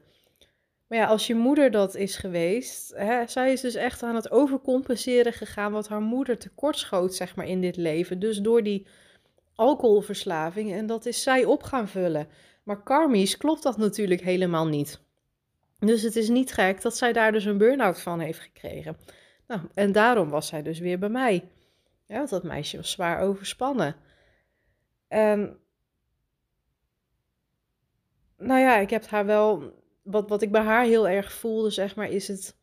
Maar 0.87 0.99
ja, 0.99 1.07
als 1.07 1.27
je 1.27 1.35
moeder 1.35 1.71
dat 1.71 1.95
is 1.95 2.17
geweest, 2.17 2.93
hè, 2.97 3.27
zij 3.27 3.53
is 3.53 3.61
dus 3.61 3.75
echt 3.75 4.03
aan 4.03 4.15
het 4.15 4.31
overcompenseren 4.31 5.33
gegaan 5.33 5.73
wat 5.73 5.89
haar 5.89 6.01
moeder 6.01 6.39
tekortschoot, 6.39 7.15
zeg 7.15 7.37
maar, 7.37 7.47
in 7.47 7.61
dit 7.61 7.77
leven. 7.77 8.19
Dus 8.19 8.39
door 8.39 8.63
die 8.63 8.87
alcoholverslaving 9.55 10.73
en 10.73 10.87
dat 10.87 11.07
is 11.07 11.23
zij 11.23 11.45
op 11.45 11.63
gaan 11.63 11.89
vullen. 11.89 12.29
Maar 12.63 12.83
karmisch 12.83 13.37
klopt 13.37 13.63
dat 13.63 13.77
natuurlijk 13.77 14.21
helemaal 14.21 14.67
niet. 14.67 15.01
Dus 15.87 16.03
het 16.03 16.17
is 16.17 16.29
niet 16.29 16.53
gek 16.53 16.83
dat 16.83 16.97
zij 16.97 17.13
daar 17.13 17.33
dus 17.33 17.45
een 17.45 17.59
burn-out 17.59 18.01
van 18.01 18.21
heeft 18.21 18.41
gekregen. 18.41 18.97
Nou, 19.47 19.61
en 19.75 19.93
daarom 19.93 20.29
was 20.29 20.47
zij 20.47 20.63
dus 20.63 20.79
weer 20.79 20.99
bij 20.99 21.09
mij. 21.09 21.49
Ja, 22.07 22.17
want 22.17 22.31
dat 22.31 22.43
meisje 22.43 22.77
was 22.77 22.91
zwaar 22.91 23.21
overspannen. 23.21 23.97
En 25.09 25.59
nou 28.37 28.61
ja, 28.61 28.77
ik 28.77 28.91
heb 28.91 29.07
haar 29.07 29.27
wel. 29.27 29.83
Wat, 30.03 30.29
wat 30.29 30.43
ik 30.43 30.53
bij 30.53 30.63
haar 30.63 30.85
heel 30.85 31.09
erg 31.09 31.33
voelde, 31.33 31.71
zeg 31.71 31.97
maar, 31.97 32.09
is 32.09 32.29
het 32.29 32.57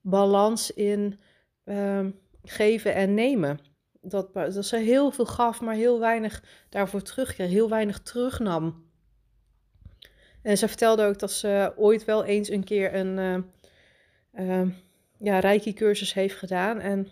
balans 0.00 0.70
in 0.70 1.20
um, 1.64 2.20
geven 2.44 2.94
en 2.94 3.14
nemen. 3.14 3.58
Dat, 4.00 4.34
dat 4.34 4.64
ze 4.64 4.76
heel 4.76 5.10
veel 5.10 5.26
gaf, 5.26 5.60
maar 5.60 5.74
heel 5.74 5.98
weinig 5.98 6.44
daarvoor 6.68 7.02
terugkreeg, 7.02 7.50
heel 7.50 7.68
weinig 7.68 8.00
terugnam. 8.00 8.89
En 10.42 10.58
ze 10.58 10.68
vertelde 10.68 11.04
ook 11.04 11.18
dat 11.18 11.30
ze 11.30 11.72
ooit 11.76 12.04
wel 12.04 12.24
eens 12.24 12.48
een 12.48 12.64
keer 12.64 12.94
een 12.94 13.44
uh, 14.34 14.68
ja, 15.18 15.38
Reiki-cursus 15.38 16.14
heeft 16.14 16.36
gedaan. 16.36 16.80
En, 16.80 17.08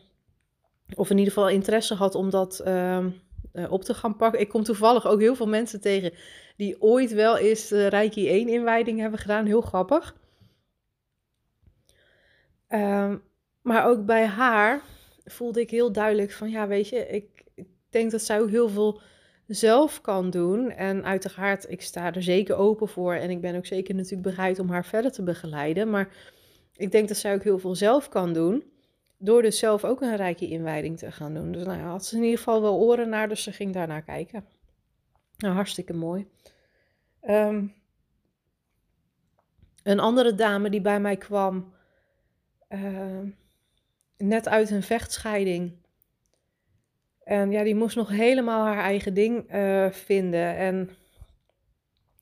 of 0.94 1.10
in 1.10 1.18
ieder 1.18 1.32
geval 1.32 1.48
interesse 1.48 1.94
had 1.94 2.14
om 2.14 2.30
dat 2.30 2.62
uh, 2.66 3.06
op 3.68 3.84
te 3.84 3.94
gaan 3.94 4.16
pakken. 4.16 4.40
Ik 4.40 4.48
kom 4.48 4.62
toevallig 4.62 5.06
ook 5.06 5.20
heel 5.20 5.34
veel 5.34 5.48
mensen 5.48 5.80
tegen 5.80 6.12
die 6.56 6.82
ooit 6.82 7.12
wel 7.12 7.36
eens 7.36 7.68
de 7.68 7.86
Reiki 7.86 8.44
1-inwijding 8.44 8.98
hebben 8.98 9.18
gedaan. 9.18 9.46
Heel 9.46 9.60
grappig. 9.60 10.16
Ehm, 12.68 13.16
maar 13.62 13.86
ook 13.86 14.06
bij 14.06 14.26
haar 14.26 14.82
voelde 15.24 15.60
ik 15.60 15.70
heel 15.70 15.92
duidelijk 15.92 16.32
van, 16.32 16.50
ja, 16.50 16.66
weet 16.66 16.88
je, 16.88 17.06
ik, 17.08 17.44
ik 17.54 17.68
denk 17.90 18.10
dat 18.10 18.22
zij 18.22 18.40
ook 18.40 18.50
heel 18.50 18.68
veel 18.68 19.00
zelf 19.48 20.00
kan 20.00 20.30
doen. 20.30 20.70
En 20.70 21.04
uiteraard, 21.04 21.70
ik 21.70 21.82
sta 21.82 22.14
er 22.14 22.22
zeker 22.22 22.56
open 22.56 22.88
voor. 22.88 23.14
En 23.14 23.30
ik 23.30 23.40
ben 23.40 23.56
ook 23.56 23.66
zeker 23.66 23.94
natuurlijk 23.94 24.22
bereid 24.22 24.58
om 24.58 24.70
haar 24.70 24.84
verder 24.84 25.12
te 25.12 25.22
begeleiden. 25.22 25.90
Maar 25.90 26.08
ik 26.76 26.90
denk 26.90 27.08
dat 27.08 27.16
zij 27.16 27.34
ook 27.34 27.42
heel 27.42 27.58
veel 27.58 27.74
zelf 27.74 28.08
kan 28.08 28.32
doen. 28.32 28.64
Door 29.18 29.42
dus 29.42 29.58
zelf 29.58 29.84
ook 29.84 30.00
een 30.00 30.16
rijke 30.16 30.48
inwijding 30.48 30.98
te 30.98 31.12
gaan 31.12 31.34
doen. 31.34 31.52
Dus 31.52 31.64
nou 31.64 31.80
had 31.80 32.06
ze 32.06 32.16
in 32.16 32.22
ieder 32.22 32.38
geval 32.38 32.62
wel 32.62 32.78
oren 32.78 33.08
naar, 33.08 33.28
dus 33.28 33.42
ze 33.42 33.52
ging 33.52 33.72
daarnaar 33.72 34.02
kijken. 34.02 34.44
Nou, 35.36 35.54
hartstikke 35.54 35.92
mooi. 35.92 36.28
Ehm, 37.20 37.66
een 39.82 40.00
andere 40.00 40.34
dame 40.34 40.70
die 40.70 40.80
bij 40.80 41.00
mij 41.00 41.16
kwam, 41.16 41.72
uh, 42.68 43.18
net 44.16 44.48
uit 44.48 44.70
een 44.70 44.82
vechtscheiding. 44.82 45.72
En 47.28 47.50
ja, 47.50 47.62
die 47.62 47.74
moest 47.74 47.96
nog 47.96 48.08
helemaal 48.08 48.64
haar 48.64 48.84
eigen 48.84 49.14
ding 49.14 49.54
uh, 49.54 49.90
vinden. 49.90 50.56
En 50.56 50.90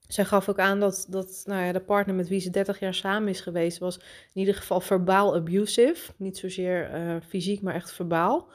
zij 0.09 0.25
gaf 0.25 0.49
ook 0.49 0.59
aan 0.59 0.81
dat, 0.81 1.07
dat 1.09 1.43
nou 1.45 1.65
ja, 1.65 1.73
de 1.73 1.81
partner 1.81 2.15
met 2.15 2.29
wie 2.29 2.41
ze 2.41 2.51
30 2.51 2.81
jaar 2.81 2.95
samen 2.95 3.29
is 3.29 3.41
geweest, 3.41 3.79
was 3.79 3.97
in 4.35 4.41
ieder 4.41 4.55
geval 4.55 4.81
verbaal 4.81 5.35
abusive. 5.35 6.13
Niet 6.17 6.39
zozeer 6.39 6.95
uh, 6.95 7.17
fysiek, 7.29 7.63
maar 7.63 7.75
echt 7.75 7.93
verbaal. 7.93 8.49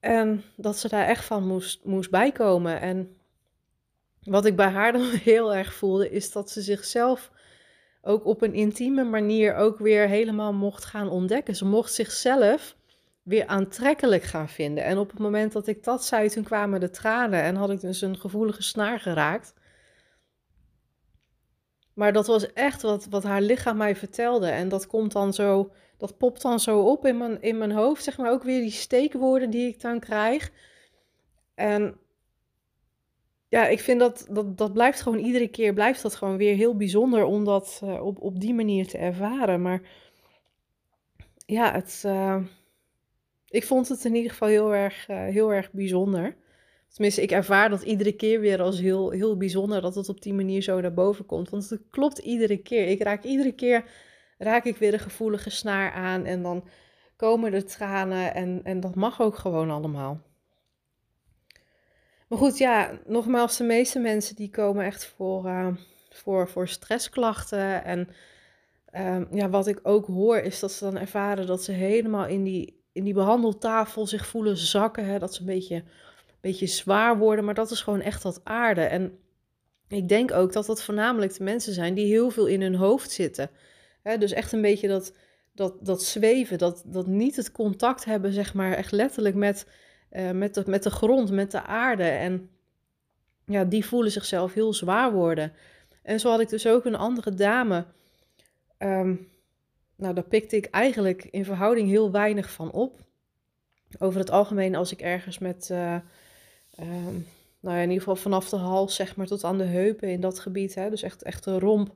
En 0.00 0.42
dat 0.56 0.76
ze 0.76 0.88
daar 0.88 1.06
echt 1.06 1.24
van 1.24 1.46
moest, 1.46 1.84
moest 1.84 2.10
bijkomen. 2.10 2.80
En 2.80 3.16
wat 4.22 4.44
ik 4.44 4.56
bij 4.56 4.70
haar 4.70 4.92
dan 4.98 5.10
heel 5.10 5.54
erg 5.54 5.74
voelde, 5.74 6.10
is 6.10 6.32
dat 6.32 6.50
ze 6.50 6.60
zichzelf 6.60 7.30
ook 8.02 8.24
op 8.24 8.42
een 8.42 8.54
intieme 8.54 9.04
manier 9.04 9.54
ook 9.54 9.78
weer 9.78 10.08
helemaal 10.08 10.52
mocht 10.52 10.84
gaan 10.84 11.08
ontdekken. 11.08 11.56
Ze 11.56 11.64
mocht 11.64 11.92
zichzelf 11.92 12.78
weer 13.30 13.46
aantrekkelijk 13.46 14.22
gaan 14.22 14.48
vinden. 14.48 14.84
En 14.84 14.98
op 14.98 15.10
het 15.10 15.18
moment 15.18 15.52
dat 15.52 15.66
ik 15.66 15.84
dat 15.84 16.04
zei, 16.04 16.28
toen 16.28 16.44
kwamen 16.44 16.80
de 16.80 16.90
tranen 16.90 17.42
en 17.42 17.56
had 17.56 17.70
ik 17.70 17.80
dus 17.80 18.00
een 18.00 18.18
gevoelige 18.18 18.62
snaar 18.62 19.00
geraakt. 19.00 19.54
Maar 21.94 22.12
dat 22.12 22.26
was 22.26 22.52
echt 22.52 22.82
wat, 22.82 23.06
wat 23.10 23.22
haar 23.22 23.40
lichaam 23.40 23.76
mij 23.76 23.96
vertelde. 23.96 24.46
En 24.46 24.68
dat 24.68 24.86
komt 24.86 25.12
dan 25.12 25.32
zo, 25.32 25.72
dat 25.96 26.16
popt 26.16 26.42
dan 26.42 26.60
zo 26.60 26.80
op 26.80 27.06
in 27.06 27.18
mijn, 27.18 27.42
in 27.42 27.58
mijn 27.58 27.72
hoofd, 27.72 28.04
zeg 28.04 28.18
maar 28.18 28.30
ook 28.30 28.42
weer 28.42 28.60
die 28.60 28.70
steekwoorden 28.70 29.50
die 29.50 29.68
ik 29.68 29.80
dan 29.80 30.00
krijg. 30.00 30.50
En 31.54 31.96
ja, 33.48 33.66
ik 33.66 33.80
vind 33.80 34.00
dat, 34.00 34.26
dat 34.30 34.58
dat 34.58 34.72
blijft 34.72 35.00
gewoon 35.00 35.18
iedere 35.18 35.48
keer 35.48 35.72
blijft 35.72 36.02
dat 36.02 36.14
gewoon 36.14 36.36
weer 36.36 36.54
heel 36.54 36.76
bijzonder 36.76 37.24
om 37.24 37.44
dat 37.44 37.80
uh, 37.84 38.06
op, 38.06 38.20
op 38.20 38.40
die 38.40 38.54
manier 38.54 38.86
te 38.86 38.98
ervaren. 38.98 39.62
Maar 39.62 39.80
ja, 41.46 41.72
het, 41.72 42.02
uh, 42.06 42.36
ik 43.50 43.64
vond 43.64 43.88
het 43.88 44.04
in 44.04 44.14
ieder 44.14 44.30
geval 44.30 44.48
heel 44.48 44.74
erg, 44.74 45.08
uh, 45.08 45.16
heel 45.16 45.52
erg 45.52 45.72
bijzonder. 45.72 46.36
Tenminste, 46.88 47.22
ik 47.22 47.30
ervaar 47.30 47.70
dat 47.70 47.82
iedere 47.82 48.12
keer 48.12 48.40
weer 48.40 48.62
als 48.62 48.80
heel, 48.80 49.10
heel 49.10 49.36
bijzonder 49.36 49.80
dat 49.80 49.94
het 49.94 50.08
op 50.08 50.22
die 50.22 50.34
manier 50.34 50.62
zo 50.62 50.80
naar 50.80 50.94
boven 50.94 51.26
komt. 51.26 51.50
Want 51.50 51.70
het 51.70 51.82
klopt 51.90 52.18
iedere 52.18 52.56
keer. 52.56 52.86
Ik 52.86 53.02
raak 53.02 53.24
iedere 53.24 53.52
keer 53.52 53.84
raak 54.38 54.64
ik 54.64 54.76
weer 54.76 54.90
de 54.90 54.98
gevoelige 54.98 55.50
snaar 55.50 55.92
aan 55.92 56.24
en 56.24 56.42
dan 56.42 56.68
komen 57.16 57.50
de 57.50 57.64
tranen 57.64 58.34
en, 58.34 58.60
en 58.64 58.80
dat 58.80 58.94
mag 58.94 59.20
ook 59.20 59.36
gewoon 59.36 59.70
allemaal. 59.70 60.20
Maar 62.28 62.38
goed, 62.38 62.58
ja, 62.58 62.98
nogmaals, 63.06 63.56
de 63.56 63.64
meeste 63.64 63.98
mensen 63.98 64.36
die 64.36 64.50
komen 64.50 64.84
echt 64.84 65.06
voor, 65.06 65.46
uh, 65.46 65.74
voor, 66.10 66.48
voor 66.48 66.68
stressklachten. 66.68 67.84
En 67.84 68.08
uh, 68.92 69.20
ja, 69.32 69.48
wat 69.48 69.66
ik 69.66 69.80
ook 69.82 70.06
hoor 70.06 70.38
is 70.38 70.60
dat 70.60 70.72
ze 70.72 70.84
dan 70.84 70.98
ervaren 70.98 71.46
dat 71.46 71.64
ze 71.64 71.72
helemaal 71.72 72.26
in 72.26 72.44
die, 72.44 72.79
in 72.92 73.04
die 73.04 73.14
behandeltafel 73.14 74.06
zich 74.06 74.26
voelen 74.26 74.56
zakken. 74.56 75.04
Hè, 75.04 75.18
dat 75.18 75.34
ze 75.34 75.40
een 75.40 75.46
beetje, 75.46 75.74
een 75.74 75.84
beetje 76.40 76.66
zwaar 76.66 77.18
worden, 77.18 77.44
maar 77.44 77.54
dat 77.54 77.70
is 77.70 77.82
gewoon 77.82 78.00
echt 78.00 78.22
dat 78.22 78.40
aarde. 78.44 78.82
En 78.82 79.18
ik 79.88 80.08
denk 80.08 80.32
ook 80.32 80.52
dat 80.52 80.66
dat 80.66 80.82
voornamelijk 80.82 81.36
de 81.36 81.44
mensen 81.44 81.72
zijn 81.72 81.94
die 81.94 82.06
heel 82.06 82.30
veel 82.30 82.46
in 82.46 82.62
hun 82.62 82.74
hoofd 82.74 83.10
zitten. 83.10 83.50
Hè, 84.02 84.18
dus 84.18 84.32
echt 84.32 84.52
een 84.52 84.62
beetje 84.62 84.88
dat, 84.88 85.12
dat, 85.54 85.74
dat 85.80 86.02
zweven, 86.02 86.58
dat, 86.58 86.82
dat 86.86 87.06
niet 87.06 87.36
het 87.36 87.52
contact 87.52 88.04
hebben, 88.04 88.32
zeg 88.32 88.54
maar, 88.54 88.72
echt 88.72 88.92
letterlijk 88.92 89.34
met 89.34 89.66
uh, 90.12 90.30
met, 90.30 90.54
de, 90.54 90.62
met 90.66 90.82
de 90.82 90.90
grond, 90.90 91.30
met 91.30 91.50
de 91.50 91.62
aarde. 91.62 92.02
En 92.02 92.50
ja, 93.46 93.64
die 93.64 93.84
voelen 93.84 94.12
zichzelf 94.12 94.54
heel 94.54 94.74
zwaar 94.74 95.12
worden. 95.12 95.52
En 96.02 96.20
zo 96.20 96.30
had 96.30 96.40
ik 96.40 96.48
dus 96.48 96.66
ook 96.66 96.84
een 96.84 96.94
andere 96.94 97.34
dame. 97.34 97.84
Um, 98.78 99.28
nou, 100.00 100.14
daar 100.14 100.24
pikte 100.24 100.56
ik 100.56 100.66
eigenlijk 100.66 101.24
in 101.24 101.44
verhouding 101.44 101.88
heel 101.88 102.10
weinig 102.10 102.50
van 102.50 102.72
op. 102.72 102.98
Over 103.98 104.20
het 104.20 104.30
algemeen, 104.30 104.74
als 104.74 104.92
ik 104.92 105.00
ergens 105.00 105.38
met, 105.38 105.68
uh, 105.72 105.94
um, 106.80 107.26
nou 107.60 107.76
ja, 107.76 107.82
in 107.82 107.88
ieder 107.88 107.98
geval 107.98 108.16
vanaf 108.16 108.48
de 108.48 108.56
hals, 108.56 108.94
zeg 108.94 109.16
maar, 109.16 109.26
tot 109.26 109.44
aan 109.44 109.58
de 109.58 109.64
heupen 109.64 110.08
in 110.08 110.20
dat 110.20 110.38
gebied, 110.38 110.74
hè, 110.74 110.90
dus 110.90 111.02
echt, 111.02 111.22
echt 111.22 111.46
een 111.46 111.58
romp, 111.58 111.94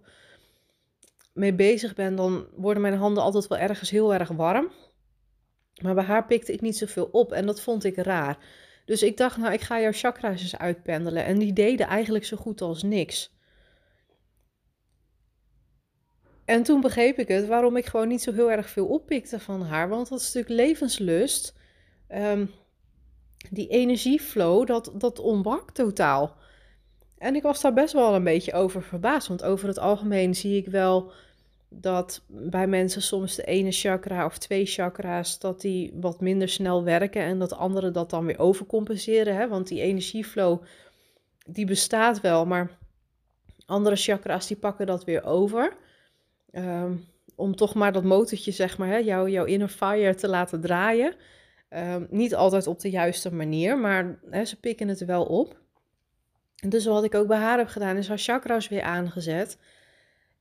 mee 1.33 1.55
bezig 1.55 1.95
ben, 1.95 2.17
dan 2.17 2.47
worden 2.57 2.83
mijn 2.83 2.97
handen 2.97 3.23
altijd 3.23 3.47
wel 3.47 3.59
ergens 3.59 3.91
heel 3.91 4.15
erg 4.15 4.29
warm. 4.29 4.71
Maar 5.83 5.95
bij 5.95 6.05
haar 6.05 6.27
pikte 6.27 6.53
ik 6.53 6.61
niet 6.61 6.77
zoveel 6.77 7.09
op 7.13 7.33
en 7.33 7.47
dat 7.47 7.61
vond 7.61 7.85
ik 7.85 7.97
raar. 7.97 8.39
Dus 8.85 9.03
ik 9.03 9.17
dacht, 9.17 9.37
nou, 9.37 9.53
ik 9.53 9.61
ga 9.61 9.81
jouw 9.81 9.93
chakra's 9.93 10.41
eens 10.41 10.59
uitpendelen. 10.59 11.25
En 11.25 11.39
die 11.39 11.53
deden 11.53 11.87
eigenlijk 11.87 12.25
zo 12.25 12.37
goed 12.37 12.61
als 12.61 12.83
niks. 12.83 13.33
En 16.45 16.63
toen 16.63 16.81
begreep 16.81 17.19
ik 17.19 17.29
het, 17.29 17.47
waarom 17.47 17.77
ik 17.77 17.87
gewoon 17.87 18.09
niet 18.09 18.23
zo 18.23 18.33
heel 18.33 18.51
erg 18.51 18.69
veel 18.69 18.87
oppikte 18.87 19.41
van 19.41 19.63
haar. 19.63 19.89
Want 19.89 20.09
dat 20.09 20.19
natuurlijk 20.19 20.49
levenslust. 20.49 21.55
Um, 22.09 22.51
die 23.51 23.69
energieflow, 23.69 24.67
dat, 24.67 24.93
dat 24.95 25.19
ontbrak 25.19 25.71
totaal. 25.71 26.37
En 27.19 27.35
ik 27.35 27.43
was 27.43 27.61
daar 27.61 27.73
best 27.73 27.93
wel 27.93 28.15
een 28.15 28.25
beetje 28.25 28.53
over 28.53 28.83
verbaasd. 28.83 29.29
Want 29.29 29.45
over 29.45 29.69
het 29.69 29.79
algemeen 29.79 30.35
zie 30.35 30.57
ik 30.57 30.67
wel 30.67 31.13
dat 31.69 32.23
bij 32.27 32.67
mensen 32.67 33.03
soms 33.03 33.35
de 33.35 33.45
ene 33.45 33.71
chakra 33.71 34.25
of 34.25 34.39
twee 34.39 34.67
chakra's, 34.67 35.39
dat 35.39 35.61
die 35.61 35.93
wat 36.01 36.21
minder 36.21 36.49
snel 36.49 36.85
werken 36.85 37.23
en 37.23 37.39
dat 37.39 37.53
anderen 37.53 37.93
dat 37.93 38.11
dan 38.11 38.25
weer 38.25 38.39
overcompenseren. 38.39 39.37
Hè? 39.37 39.49
Want 39.49 39.69
die 39.69 39.81
energieflow, 39.81 40.63
die 41.47 41.67
bestaat 41.67 42.21
wel, 42.21 42.47
maar 42.47 42.79
andere 43.67 43.97
chakra's 43.97 44.47
die 44.47 44.57
pakken 44.57 44.87
dat 44.87 45.05
weer 45.05 45.25
over. 45.25 45.77
Um, 46.57 47.05
om 47.37 47.57
toch 47.57 47.75
maar 47.75 47.93
dat 47.93 48.05
motortje, 48.05 48.53
zeg 48.53 48.79
maar, 48.79 48.89
hè, 48.89 48.97
jouw, 48.97 49.29
jouw 49.29 49.45
inner 49.45 49.69
fire 49.69 50.15
te 50.15 50.29
laten 50.29 50.61
draaien. 50.61 51.15
Um, 51.71 52.07
niet 52.11 52.35
altijd 52.35 52.67
op 52.67 52.81
de 52.81 52.91
juiste 52.91 53.35
manier, 53.35 53.79
maar 53.79 54.19
hè, 54.31 54.45
ze 54.45 54.61
pikken 54.61 54.89
het 54.89 55.05
wel 55.05 55.25
op. 55.25 55.61
Dus 56.69 56.85
wat 56.87 57.05
ik 57.05 57.15
ook 57.15 57.27
bij 57.27 57.39
haar 57.39 57.59
heb 57.59 57.69
gedaan, 57.69 57.97
is 57.97 58.09
haar 58.09 58.19
chakra's 58.19 58.69
weer 58.69 58.83
aangezet. 58.83 59.59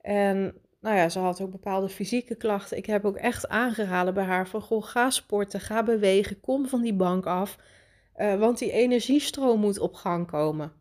En 0.02 0.54
nou 0.82 0.96
ja, 0.98 1.10
ze 1.10 1.20
had 1.20 1.42
ook 1.42 1.52
bepaalde 1.52 1.90
fysieke 1.90 2.36
klachten. 2.36 2.78
Ik 2.78 2.86
heb 2.86 3.06
ook 3.06 3.16
echt 3.16 3.48
aangeraden 3.48 4.14
bij 4.14 4.24
haar 4.24 4.48
van, 4.48 4.62
goh, 4.62 4.84
ga 4.84 5.10
sporten, 5.10 5.60
ga 5.60 5.84
bewegen, 5.84 6.40
kom 6.40 6.68
van 6.68 6.82
die 6.82 6.94
bank 6.94 7.26
af. 7.26 7.58
Uh, 8.18 8.36
want 8.36 8.58
die 8.58 8.72
energiestroom 8.72 9.60
moet 9.60 9.80
op 9.80 9.94
gang 9.94 10.28
komen. 10.28 10.72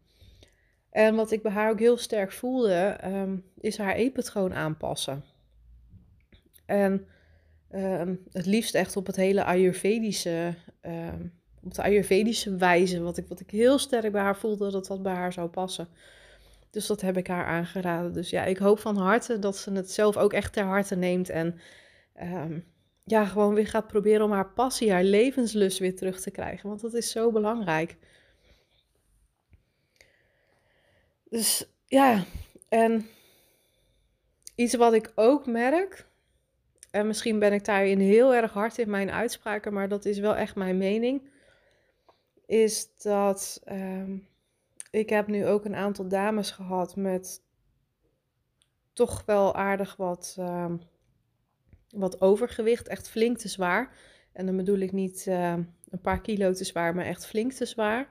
En 0.93 1.15
wat 1.15 1.31
ik 1.31 1.43
bij 1.43 1.53
haar 1.53 1.71
ook 1.71 1.79
heel 1.79 1.97
sterk 1.97 2.33
voelde, 2.33 2.99
um, 3.05 3.45
is 3.61 3.79
haar 3.79 3.95
eetpatroon 3.95 4.55
aanpassen. 4.55 5.25
En 6.67 7.07
um, 7.75 8.23
het 8.33 8.47
liefst 8.47 8.75
echt 8.75 8.97
op 8.97 9.07
het 9.07 9.17
hele 9.17 9.45
Ayurvedische, 9.45 10.55
um, 10.83 11.33
op 11.63 11.75
de 11.75 11.83
Ayurvedische 11.83 12.57
wijze. 12.57 13.03
Wat 13.03 13.17
ik, 13.17 13.27
wat 13.29 13.41
ik 13.41 13.51
heel 13.51 13.79
sterk 13.79 14.13
bij 14.13 14.23
haar 14.23 14.37
voelde 14.37 14.71
dat 14.71 14.87
dat 14.87 15.03
bij 15.03 15.15
haar 15.15 15.33
zou 15.33 15.49
passen. 15.49 15.89
Dus 16.71 16.87
dat 16.87 17.01
heb 17.01 17.17
ik 17.17 17.27
haar 17.27 17.47
aangeraden. 17.47 18.13
Dus 18.13 18.31
ja, 18.31 18.45
ik 18.45 18.59
hoop 18.59 18.79
van 18.79 18.97
harte 18.97 19.39
dat 19.39 19.57
ze 19.57 19.73
het 19.73 19.91
zelf 19.91 20.17
ook 20.17 20.33
echt 20.33 20.53
ter 20.53 20.65
harte 20.65 20.97
neemt. 20.97 21.31
En 21.31 21.61
ja, 23.05 23.25
gewoon 23.25 23.55
weer 23.55 23.67
gaat 23.67 23.87
proberen 23.87 24.25
om 24.25 24.33
haar 24.33 24.53
passie, 24.53 24.93
haar 24.93 25.05
levenslust 25.05 25.79
weer 25.79 25.97
terug 25.97 26.21
te 26.21 26.31
krijgen. 26.31 26.69
Want 26.69 26.81
dat 26.81 26.95
is 26.95 27.11
zo 27.11 27.31
belangrijk. 27.31 27.97
Dus 31.33 31.65
ja, 31.87 32.25
en 32.69 33.07
iets 34.55 34.75
wat 34.75 34.93
ik 34.93 35.13
ook 35.15 35.47
merk. 35.47 36.07
En 36.91 37.07
misschien 37.07 37.39
ben 37.39 37.53
ik 37.53 37.65
daarin 37.65 37.99
heel 37.99 38.35
erg 38.35 38.53
hard 38.53 38.79
in 38.79 38.91
mijn 38.91 39.11
uitspraken, 39.11 39.73
maar 39.73 39.89
dat 39.89 40.05
is 40.05 40.19
wel 40.19 40.37
echt 40.37 40.55
mijn 40.55 40.77
mening. 40.77 41.31
Is 42.47 42.97
dat. 42.97 43.63
Um, 43.71 44.29
ik 44.91 45.09
heb 45.09 45.27
nu 45.27 45.47
ook 45.47 45.65
een 45.65 45.75
aantal 45.75 46.09
dames 46.09 46.51
gehad 46.51 46.97
met 46.97 47.43
toch 48.93 49.23
wel 49.25 49.55
aardig 49.55 49.97
wat, 49.97 50.37
uh, 50.39 50.73
wat 51.91 52.21
overgewicht. 52.21 52.89
Echt 52.89 53.09
flink 53.09 53.39
te 53.39 53.49
zwaar. 53.49 53.97
En 54.33 54.47
dan 54.47 54.57
bedoel 54.57 54.79
ik 54.79 54.93
niet 54.93 55.27
uh, 55.29 55.53
een 55.91 56.01
paar 56.03 56.21
kilo 56.21 56.53
te 56.53 56.65
zwaar, 56.65 56.95
maar 56.95 57.05
echt 57.05 57.27
flink 57.27 57.53
te 57.53 57.67
zwaar. 57.67 58.09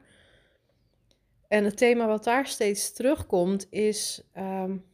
En 1.52 1.64
het 1.64 1.78
thema 1.78 2.08
wat 2.08 2.24
daar 2.24 2.48
steeds 2.48 2.92
terugkomt 2.92 3.68
is 3.70 4.24
um, 4.38 4.86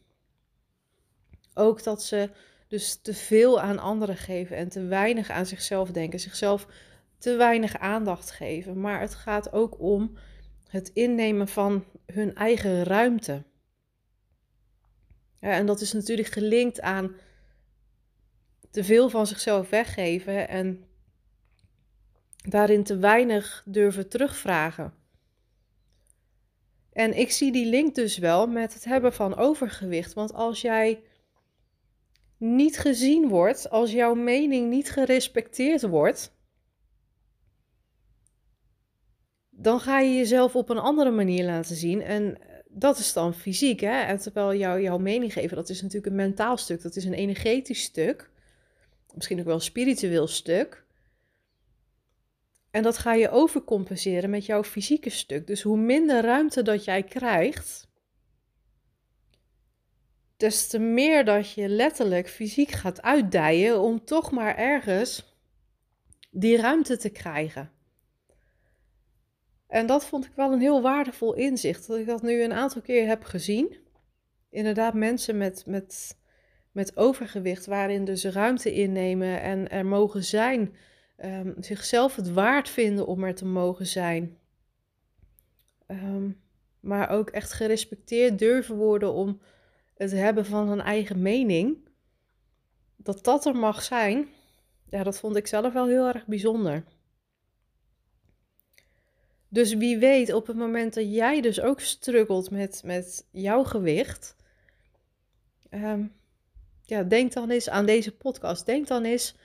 ook 1.53 1.83
dat 1.83 2.03
ze 2.03 2.29
dus 2.67 2.95
te 3.01 3.13
veel 3.13 3.61
aan 3.61 3.79
anderen 3.79 4.17
geven 4.17 4.57
en 4.57 4.69
te 4.69 4.81
weinig 4.83 5.29
aan 5.29 5.45
zichzelf 5.45 5.91
denken. 5.91 6.19
Zichzelf 6.19 6.67
te 7.17 7.35
weinig 7.35 7.77
aandacht 7.77 8.31
geven. 8.31 8.79
Maar 8.79 8.99
het 9.01 9.15
gaat 9.15 9.51
ook 9.51 9.79
om 9.79 10.17
het 10.67 10.91
innemen 10.93 11.47
van 11.47 11.85
hun 12.05 12.35
eigen 12.35 12.83
ruimte. 12.83 13.43
En 15.39 15.65
dat 15.65 15.81
is 15.81 15.93
natuurlijk 15.93 16.27
gelinkt 16.27 16.81
aan 16.81 17.15
te 18.71 18.83
veel 18.83 19.09
van 19.09 19.27
zichzelf 19.27 19.69
weggeven 19.69 20.47
en 20.47 20.85
daarin 22.35 22.83
te 22.83 22.97
weinig 22.97 23.63
durven 23.65 24.09
terugvragen. 24.09 24.96
En 26.97 27.17
ik 27.17 27.31
zie 27.31 27.51
die 27.51 27.65
link 27.65 27.95
dus 27.95 28.17
wel 28.17 28.47
met 28.47 28.73
het 28.73 28.85
hebben 28.85 29.13
van 29.13 29.35
overgewicht. 29.35 30.13
Want 30.13 30.33
als 30.33 30.61
jij 30.61 31.03
niet 32.37 32.77
gezien 32.77 33.27
wordt, 33.27 33.69
als 33.69 33.91
jouw 33.91 34.13
mening 34.13 34.69
niet 34.69 34.91
gerespecteerd 34.91 35.81
wordt, 35.81 36.31
dan 39.49 39.79
ga 39.79 39.99
je 39.99 40.15
jezelf 40.15 40.55
op 40.55 40.69
een 40.69 40.77
andere 40.77 41.11
manier 41.11 41.45
laten 41.45 41.75
zien. 41.75 42.01
En 42.01 42.37
dat 42.67 42.97
is 42.97 43.13
dan 43.13 43.33
fysiek, 43.33 43.79
hè? 43.79 44.01
En 44.01 44.17
terwijl 44.17 44.55
jou, 44.55 44.81
jouw 44.81 44.97
mening 44.97 45.33
geven, 45.33 45.55
dat 45.55 45.69
is 45.69 45.81
natuurlijk 45.81 46.11
een 46.11 46.15
mentaal 46.15 46.57
stuk, 46.57 46.81
dat 46.81 46.95
is 46.95 47.05
een 47.05 47.13
energetisch 47.13 47.81
stuk, 47.81 48.29
misschien 49.13 49.39
ook 49.39 49.45
wel 49.45 49.55
een 49.55 49.61
spiritueel 49.61 50.27
stuk. 50.27 50.85
En 52.77 52.83
dat 52.83 52.97
ga 52.97 53.13
je 53.13 53.29
overcompenseren 53.29 54.29
met 54.29 54.45
jouw 54.45 54.63
fysieke 54.63 55.09
stuk. 55.09 55.47
Dus 55.47 55.61
hoe 55.61 55.77
minder 55.77 56.21
ruimte 56.21 56.61
dat 56.61 56.83
jij 56.83 57.03
krijgt, 57.03 57.87
des 60.35 60.67
te 60.67 60.79
meer 60.79 61.25
dat 61.25 61.51
je 61.51 61.69
letterlijk 61.69 62.29
fysiek 62.29 62.69
gaat 62.69 63.01
uitdijen 63.01 63.79
om 63.79 64.05
toch 64.05 64.31
maar 64.31 64.55
ergens 64.55 65.37
die 66.31 66.57
ruimte 66.57 66.97
te 66.97 67.09
krijgen. 67.09 67.71
En 69.67 69.85
dat 69.85 70.05
vond 70.05 70.25
ik 70.25 70.31
wel 70.35 70.51
een 70.51 70.61
heel 70.61 70.81
waardevol 70.81 71.33
inzicht, 71.33 71.87
dat 71.87 71.97
ik 71.97 72.05
dat 72.05 72.21
nu 72.21 72.43
een 72.43 72.53
aantal 72.53 72.81
keer 72.81 73.07
heb 73.07 73.23
gezien. 73.23 73.77
Inderdaad, 74.49 74.93
mensen 74.93 75.37
met, 75.37 75.63
met, 75.65 76.17
met 76.71 76.97
overgewicht, 76.97 77.65
waarin 77.65 78.05
dus 78.05 78.23
ruimte 78.23 78.73
innemen 78.73 79.41
en 79.41 79.69
er 79.69 79.85
mogen 79.85 80.23
zijn, 80.23 80.75
um, 81.23 81.55
zichzelf 81.59 82.15
het 82.15 82.31
waard 82.31 82.69
vinden 82.69 83.07
om 83.07 83.23
er 83.23 83.35
te 83.35 83.45
mogen 83.45 83.87
zijn. 83.87 84.37
Um, 85.87 86.41
maar 86.79 87.09
ook 87.09 87.29
echt 87.29 87.53
gerespecteerd 87.53 88.39
durven 88.39 88.75
worden 88.75 89.13
om 89.13 89.41
het 89.95 90.11
hebben 90.11 90.45
van 90.45 90.69
een 90.69 90.81
eigen 90.81 91.21
mening. 91.21 91.77
Dat 92.95 93.23
dat 93.23 93.45
er 93.45 93.55
mag 93.55 93.83
zijn, 93.83 94.27
ja, 94.89 95.03
dat 95.03 95.19
vond 95.19 95.35
ik 95.35 95.47
zelf 95.47 95.73
wel 95.73 95.87
heel 95.87 96.07
erg 96.07 96.25
bijzonder. 96.25 96.83
Dus 99.49 99.73
wie 99.73 99.97
weet, 99.97 100.33
op 100.33 100.47
het 100.47 100.57
moment 100.57 100.93
dat 100.93 101.13
jij 101.13 101.41
dus 101.41 101.61
ook 101.61 101.79
struggelt 101.79 102.51
met, 102.51 102.81
met 102.85 103.27
jouw 103.31 103.63
gewicht, 103.63 104.35
ehm, 105.69 106.05
ja, 106.83 107.03
denk 107.03 107.33
dan 107.33 107.49
eens 107.49 107.69
aan 107.69 107.85
deze 107.85 108.15
podcast. 108.15 108.65
Denk 108.65 108.87
dan 108.87 109.03
eens 109.03 109.35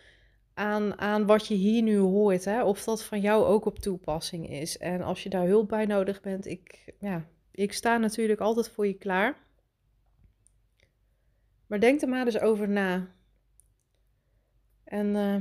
aan, 0.54 0.98
aan 0.98 1.26
wat 1.26 1.46
je 1.46 1.54
hier 1.54 1.82
nu 1.82 1.98
hoort, 1.98 2.44
hè? 2.44 2.64
of 2.64 2.84
dat 2.84 3.04
van 3.04 3.20
jou 3.20 3.44
ook 3.44 3.64
op 3.64 3.78
toepassing 3.78 4.50
is. 4.50 4.78
En 4.78 5.02
als 5.02 5.22
je 5.22 5.28
daar 5.28 5.46
hulp 5.46 5.68
bij 5.68 5.86
nodig 5.86 6.20
bent, 6.20 6.46
ik, 6.46 6.94
ja, 6.98 7.26
ik 7.50 7.72
sta 7.72 7.96
natuurlijk 7.96 8.40
altijd 8.40 8.68
voor 8.68 8.86
je 8.86 8.94
klaar. 8.94 9.36
Maar 11.66 11.80
denk 11.80 12.02
er 12.02 12.08
maar 12.08 12.26
eens 12.26 12.40
over 12.40 12.68
na. 12.68 13.08
En 14.84 15.06
uh, 15.06 15.36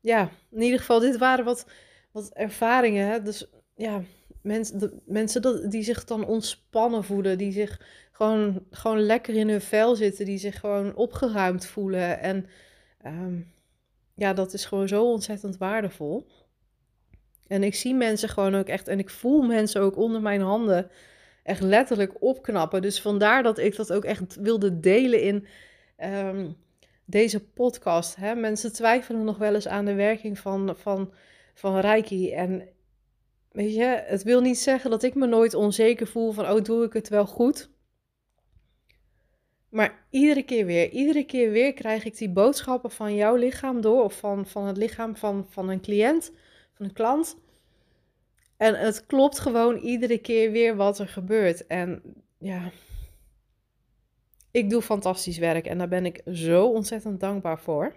ja, 0.00 0.30
in 0.50 0.62
ieder 0.62 0.78
geval, 0.78 1.00
dit 1.00 1.18
waren 1.18 1.44
wat, 1.44 1.66
wat 2.12 2.28
ervaringen. 2.32 3.06
Hè? 3.06 3.22
Dus 3.22 3.50
ja, 3.74 4.02
mensen, 4.42 4.78
de, 4.78 5.00
mensen 5.04 5.70
die 5.70 5.82
zich 5.82 6.04
dan 6.04 6.24
ontspannen 6.24 7.04
voelen, 7.04 7.38
die 7.38 7.52
zich 7.52 7.80
gewoon, 8.12 8.66
gewoon 8.70 9.00
lekker 9.00 9.34
in 9.34 9.48
hun 9.48 9.60
vel 9.60 9.96
zitten, 9.96 10.24
die 10.24 10.38
zich 10.38 10.60
gewoon 10.60 10.94
opgeruimd 10.94 11.66
voelen. 11.66 12.20
En 12.20 12.46
um, 13.06 13.52
ja, 14.20 14.32
dat 14.32 14.52
is 14.52 14.64
gewoon 14.64 14.88
zo 14.88 15.04
ontzettend 15.04 15.56
waardevol. 15.56 16.26
En 17.46 17.62
ik 17.62 17.74
zie 17.74 17.94
mensen 17.94 18.28
gewoon 18.28 18.54
ook 18.54 18.66
echt, 18.66 18.88
en 18.88 18.98
ik 18.98 19.10
voel 19.10 19.42
mensen 19.42 19.80
ook 19.80 19.96
onder 19.96 20.22
mijn 20.22 20.40
handen 20.40 20.90
echt 21.42 21.60
letterlijk 21.60 22.22
opknappen. 22.22 22.82
Dus 22.82 23.00
vandaar 23.00 23.42
dat 23.42 23.58
ik 23.58 23.76
dat 23.76 23.92
ook 23.92 24.04
echt 24.04 24.36
wilde 24.36 24.80
delen 24.80 25.22
in 25.22 25.46
um, 26.04 26.56
deze 27.04 27.44
podcast. 27.44 28.16
Hè. 28.16 28.34
Mensen 28.34 28.72
twijfelen 28.72 29.24
nog 29.24 29.38
wel 29.38 29.54
eens 29.54 29.68
aan 29.68 29.84
de 29.84 29.94
werking 29.94 30.38
van, 30.38 30.76
van, 30.76 31.12
van 31.54 31.78
Reiki. 31.78 32.32
En 32.32 32.68
weet 33.52 33.74
je, 33.74 34.02
het 34.06 34.22
wil 34.22 34.40
niet 34.40 34.58
zeggen 34.58 34.90
dat 34.90 35.02
ik 35.02 35.14
me 35.14 35.26
nooit 35.26 35.54
onzeker 35.54 36.06
voel 36.06 36.32
van, 36.32 36.50
oh, 36.50 36.62
doe 36.62 36.84
ik 36.84 36.92
het 36.92 37.08
wel 37.08 37.26
goed? 37.26 37.70
Maar 39.70 40.06
iedere 40.10 40.42
keer 40.42 40.66
weer, 40.66 40.90
iedere 40.90 41.24
keer 41.24 41.50
weer 41.50 41.72
krijg 41.72 42.04
ik 42.04 42.16
die 42.16 42.30
boodschappen 42.30 42.90
van 42.90 43.14
jouw 43.14 43.34
lichaam 43.34 43.80
door, 43.80 44.04
of 44.04 44.18
van, 44.18 44.46
van 44.46 44.66
het 44.66 44.76
lichaam 44.76 45.16
van, 45.16 45.46
van 45.48 45.68
een 45.68 45.80
cliënt, 45.80 46.32
van 46.74 46.86
een 46.86 46.92
klant. 46.92 47.36
En 48.56 48.74
het 48.74 49.06
klopt 49.06 49.38
gewoon 49.38 49.76
iedere 49.76 50.18
keer 50.18 50.50
weer 50.50 50.76
wat 50.76 50.98
er 50.98 51.08
gebeurt. 51.08 51.66
En 51.66 52.02
ja, 52.38 52.70
ik 54.50 54.70
doe 54.70 54.82
fantastisch 54.82 55.38
werk 55.38 55.66
en 55.66 55.78
daar 55.78 55.88
ben 55.88 56.06
ik 56.06 56.22
zo 56.32 56.66
ontzettend 56.66 57.20
dankbaar 57.20 57.60
voor. 57.60 57.94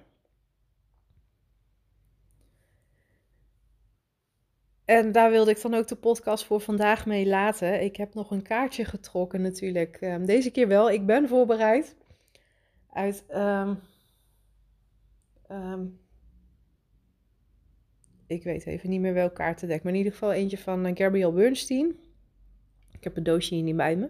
En 4.86 5.12
daar 5.12 5.32
wilde 5.32 5.52
ik 5.52 5.62
dan 5.62 5.74
ook 5.74 5.88
de 5.88 5.96
podcast 5.96 6.46
voor 6.46 6.62
vandaag 6.62 7.06
mee 7.06 7.26
laten. 7.26 7.84
Ik 7.84 7.96
heb 7.96 8.14
nog 8.14 8.32
een 8.32 8.42
kaartje 8.42 8.86
getrokken 8.86 9.42
natuurlijk. 9.42 10.02
Um, 10.02 10.26
deze 10.26 10.52
keer 10.52 10.68
wel. 10.68 10.92
Ik 10.92 11.06
ben 11.06 11.28
voorbereid 11.28 11.96
uit. 12.90 13.24
Um, 13.36 13.80
um, 15.52 16.00
ik 18.28 18.44
weet 18.44 18.66
even 18.66 18.90
niet 18.90 19.02
meer 19.02 19.14
welk 19.14 19.36
kaartendek. 19.36 19.84
Maar 19.84 19.92
in 19.92 19.98
ieder 19.98 20.14
geval 20.14 20.34
eentje 20.34 20.58
van 20.58 20.88
uh, 20.88 20.92
Gabrielle 20.96 21.34
Bernstein. 21.34 21.96
Ik 22.92 23.04
heb 23.04 23.18
een 23.18 23.24
doosje 23.24 23.54
hier 23.56 23.64
niet 23.64 23.78
bij 23.78 23.96
me. 23.96 24.10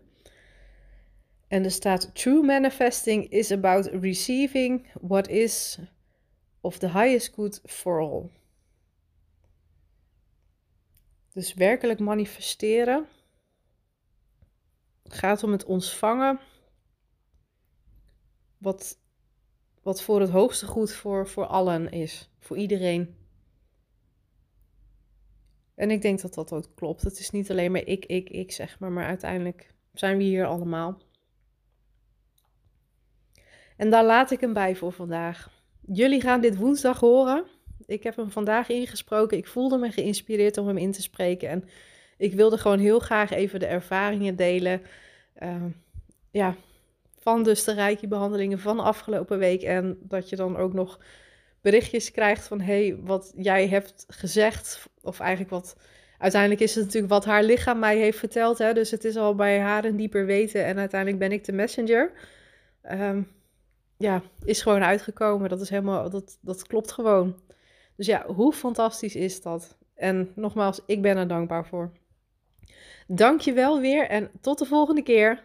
En 1.48 1.64
er 1.64 1.72
staat: 1.72 2.16
True 2.16 2.44
manifesting 2.44 3.30
is 3.30 3.52
about 3.52 3.86
receiving 3.86 4.88
what 5.02 5.28
is 5.28 5.80
of 6.62 6.78
the 6.78 6.90
highest 6.90 7.34
good 7.34 7.62
for 7.66 8.00
all. 8.00 8.30
Dus 11.34 11.54
werkelijk 11.54 12.00
manifesteren 12.00 13.08
gaat 15.04 15.44
om 15.44 15.52
het 15.52 15.66
ontvangen 15.66 16.40
wat, 18.58 19.00
wat 19.82 20.02
voor 20.02 20.20
het 20.22 20.30
hoogste 20.30 20.66
goed 20.66 20.92
voor, 20.92 21.28
voor 21.28 21.46
allen 21.46 21.92
is, 21.92 22.30
voor 22.40 22.58
iedereen. 22.58 23.16
En 25.76 25.92
ik 25.92 26.02
denk 26.02 26.22
dat 26.22 26.34
dat 26.34 26.54
ook 26.54 26.66
klopt. 26.76 27.02
Het 27.02 27.20
is 27.20 27.30
niet 27.30 27.52
alleen 27.52 27.72
maar 27.72 27.86
ik, 27.86 28.06
ik, 28.06 28.30
ik 28.30 28.52
zeg 28.52 28.80
maar, 28.80 28.92
maar 28.92 29.06
uiteindelijk 29.06 29.74
zijn 29.94 30.18
we 30.18 30.24
hier 30.24 30.46
allemaal. 30.46 31.02
En 33.78 33.90
daar 33.90 34.06
laat 34.06 34.32
ik 34.32 34.40
hem 34.40 34.54
bij 34.54 34.76
voor 34.76 34.92
vandaag. 34.92 35.64
Jullie 35.82 36.22
gaan 36.22 36.42
dit 36.42 36.56
woensdag 36.56 37.00
horen. 37.00 37.46
Ik 37.94 38.04
heb 38.04 38.16
hem 38.16 38.32
vandaag 38.32 38.70
ingesproken. 38.70 39.38
Ik 39.38 39.48
voelde 39.48 39.78
me 39.78 39.92
geïnspireerd 39.92 40.58
om 40.58 40.68
hem 40.68 40.78
in 40.78 40.92
te 40.92 41.02
spreken. 41.02 41.50
En 41.50 41.64
ik 42.18 42.34
wilde 42.34 42.58
gewoon 42.58 42.80
heel 42.80 43.00
graag 43.00 43.32
even 43.32 43.60
de 43.60 43.66
ervaringen 43.66 44.36
delen. 44.36 44.82
Uh, 45.44 45.56
ja, 46.32 46.56
van 47.20 47.44
dus 47.44 47.64
de 47.64 47.74
reiki-behandelingen 47.74 48.60
van 48.60 48.80
afgelopen 48.80 49.40
week. 49.40 49.62
En 49.62 49.98
dat 50.02 50.30
je 50.30 50.36
dan 50.36 50.58
ook 50.58 50.74
nog 50.74 51.00
berichtjes 51.62 52.12
krijgt 52.12 52.48
van... 52.48 52.62
hey, 52.62 52.98
wat 53.02 53.34
jij 53.36 53.68
hebt 53.68 54.06
gezegd. 54.08 54.88
Of 55.02 55.20
eigenlijk 55.20 55.52
wat... 55.52 55.78
Uiteindelijk 56.18 56.62
is 56.62 56.76
het 56.76 56.84
natuurlijk 56.84 57.14
wat 57.14 57.26
haar 57.26 57.44
lichaam 57.44 57.80
mij 57.80 57.98
heeft 57.98 58.18
verteld. 58.20 58.58
Hè? 58.58 58.74
Dus 58.74 58.92
het 58.92 59.04
is 59.04 59.16
al 59.16 59.36
bij 59.36 59.60
haar 59.60 59.86
een 59.86 59.98
dieper 59.98 60.26
weten. 60.26 60.66
En 60.66 60.78
uiteindelijk 60.78 61.20
ben 61.20 61.32
ik 61.32 61.44
de 61.44 61.52
messenger. 61.52 62.12
Um, 62.92 63.28
ja, 63.98 64.22
is 64.44 64.62
gewoon 64.62 64.84
uitgekomen. 64.84 65.50
Dat 65.50 65.62
is 65.62 65.70
helemaal... 65.70 66.10
Dat, 66.10 66.38
dat 66.42 66.68
klopt 66.68 66.92
gewoon. 66.92 67.36
Dus 67.96 68.06
ja, 68.06 68.26
hoe 68.26 68.54
fantastisch 68.54 69.16
is 69.16 69.42
dat? 69.42 69.78
En 69.96 70.32
nogmaals, 70.36 70.82
ik 70.86 71.02
ben 71.02 71.18
er 71.18 71.28
dankbaar 71.28 71.66
voor. 71.66 71.92
Dank 73.08 73.42
je 73.42 73.54
wel 73.54 73.80
weer 73.80 74.08
en 74.08 74.32
tot 74.42 74.60
de 74.60 74.66
volgende 74.66 75.04
keer. 75.04 75.44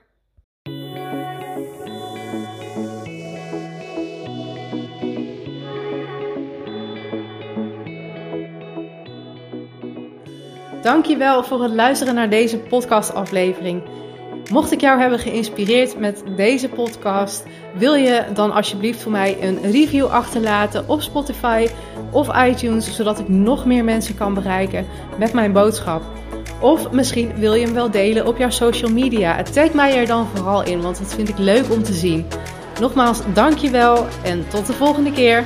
Dankjewel 10.82 11.44
voor 11.44 11.62
het 11.62 11.72
luisteren 11.72 12.14
naar 12.14 12.30
deze 12.30 12.58
podcastaflevering. 12.58 13.82
Mocht 14.52 14.72
ik 14.72 14.80
jou 14.80 15.00
hebben 15.00 15.18
geïnspireerd 15.18 15.98
met 15.98 16.22
deze 16.37 16.68
podcast, 16.68 17.44
wil 17.74 17.94
je 17.94 18.24
dan 18.34 18.52
alsjeblieft 18.52 19.02
voor 19.02 19.12
mij 19.12 19.37
een 19.40 19.70
review 19.70 20.06
achterlaten 20.06 20.88
op 20.88 21.02
Spotify 21.02 21.68
of 22.11 22.46
iTunes, 22.46 22.94
zodat 22.94 23.18
ik 23.18 23.28
nog 23.28 23.64
meer 23.66 23.84
mensen 23.84 24.14
kan 24.14 24.34
bereiken 24.34 24.87
met 25.18 25.32
mijn 25.32 25.52
boodschap. 25.52 26.02
Of 26.61 26.90
misschien 26.90 27.34
wil 27.34 27.54
je 27.54 27.64
hem 27.64 27.74
wel 27.74 27.90
delen 27.90 28.26
op 28.26 28.38
jouw 28.38 28.50
social 28.50 28.90
media. 28.90 29.42
Tag 29.42 29.72
mij 29.72 29.96
er 29.98 30.06
dan 30.06 30.26
vooral 30.34 30.64
in, 30.64 30.80
want 30.80 30.98
dat 30.98 31.14
vind 31.14 31.28
ik 31.28 31.38
leuk 31.38 31.72
om 31.72 31.82
te 31.82 31.92
zien. 31.92 32.26
Nogmaals, 32.80 33.20
dankjewel 33.34 34.06
en 34.22 34.48
tot 34.48 34.66
de 34.66 34.72
volgende 34.72 35.12
keer. 35.12 35.44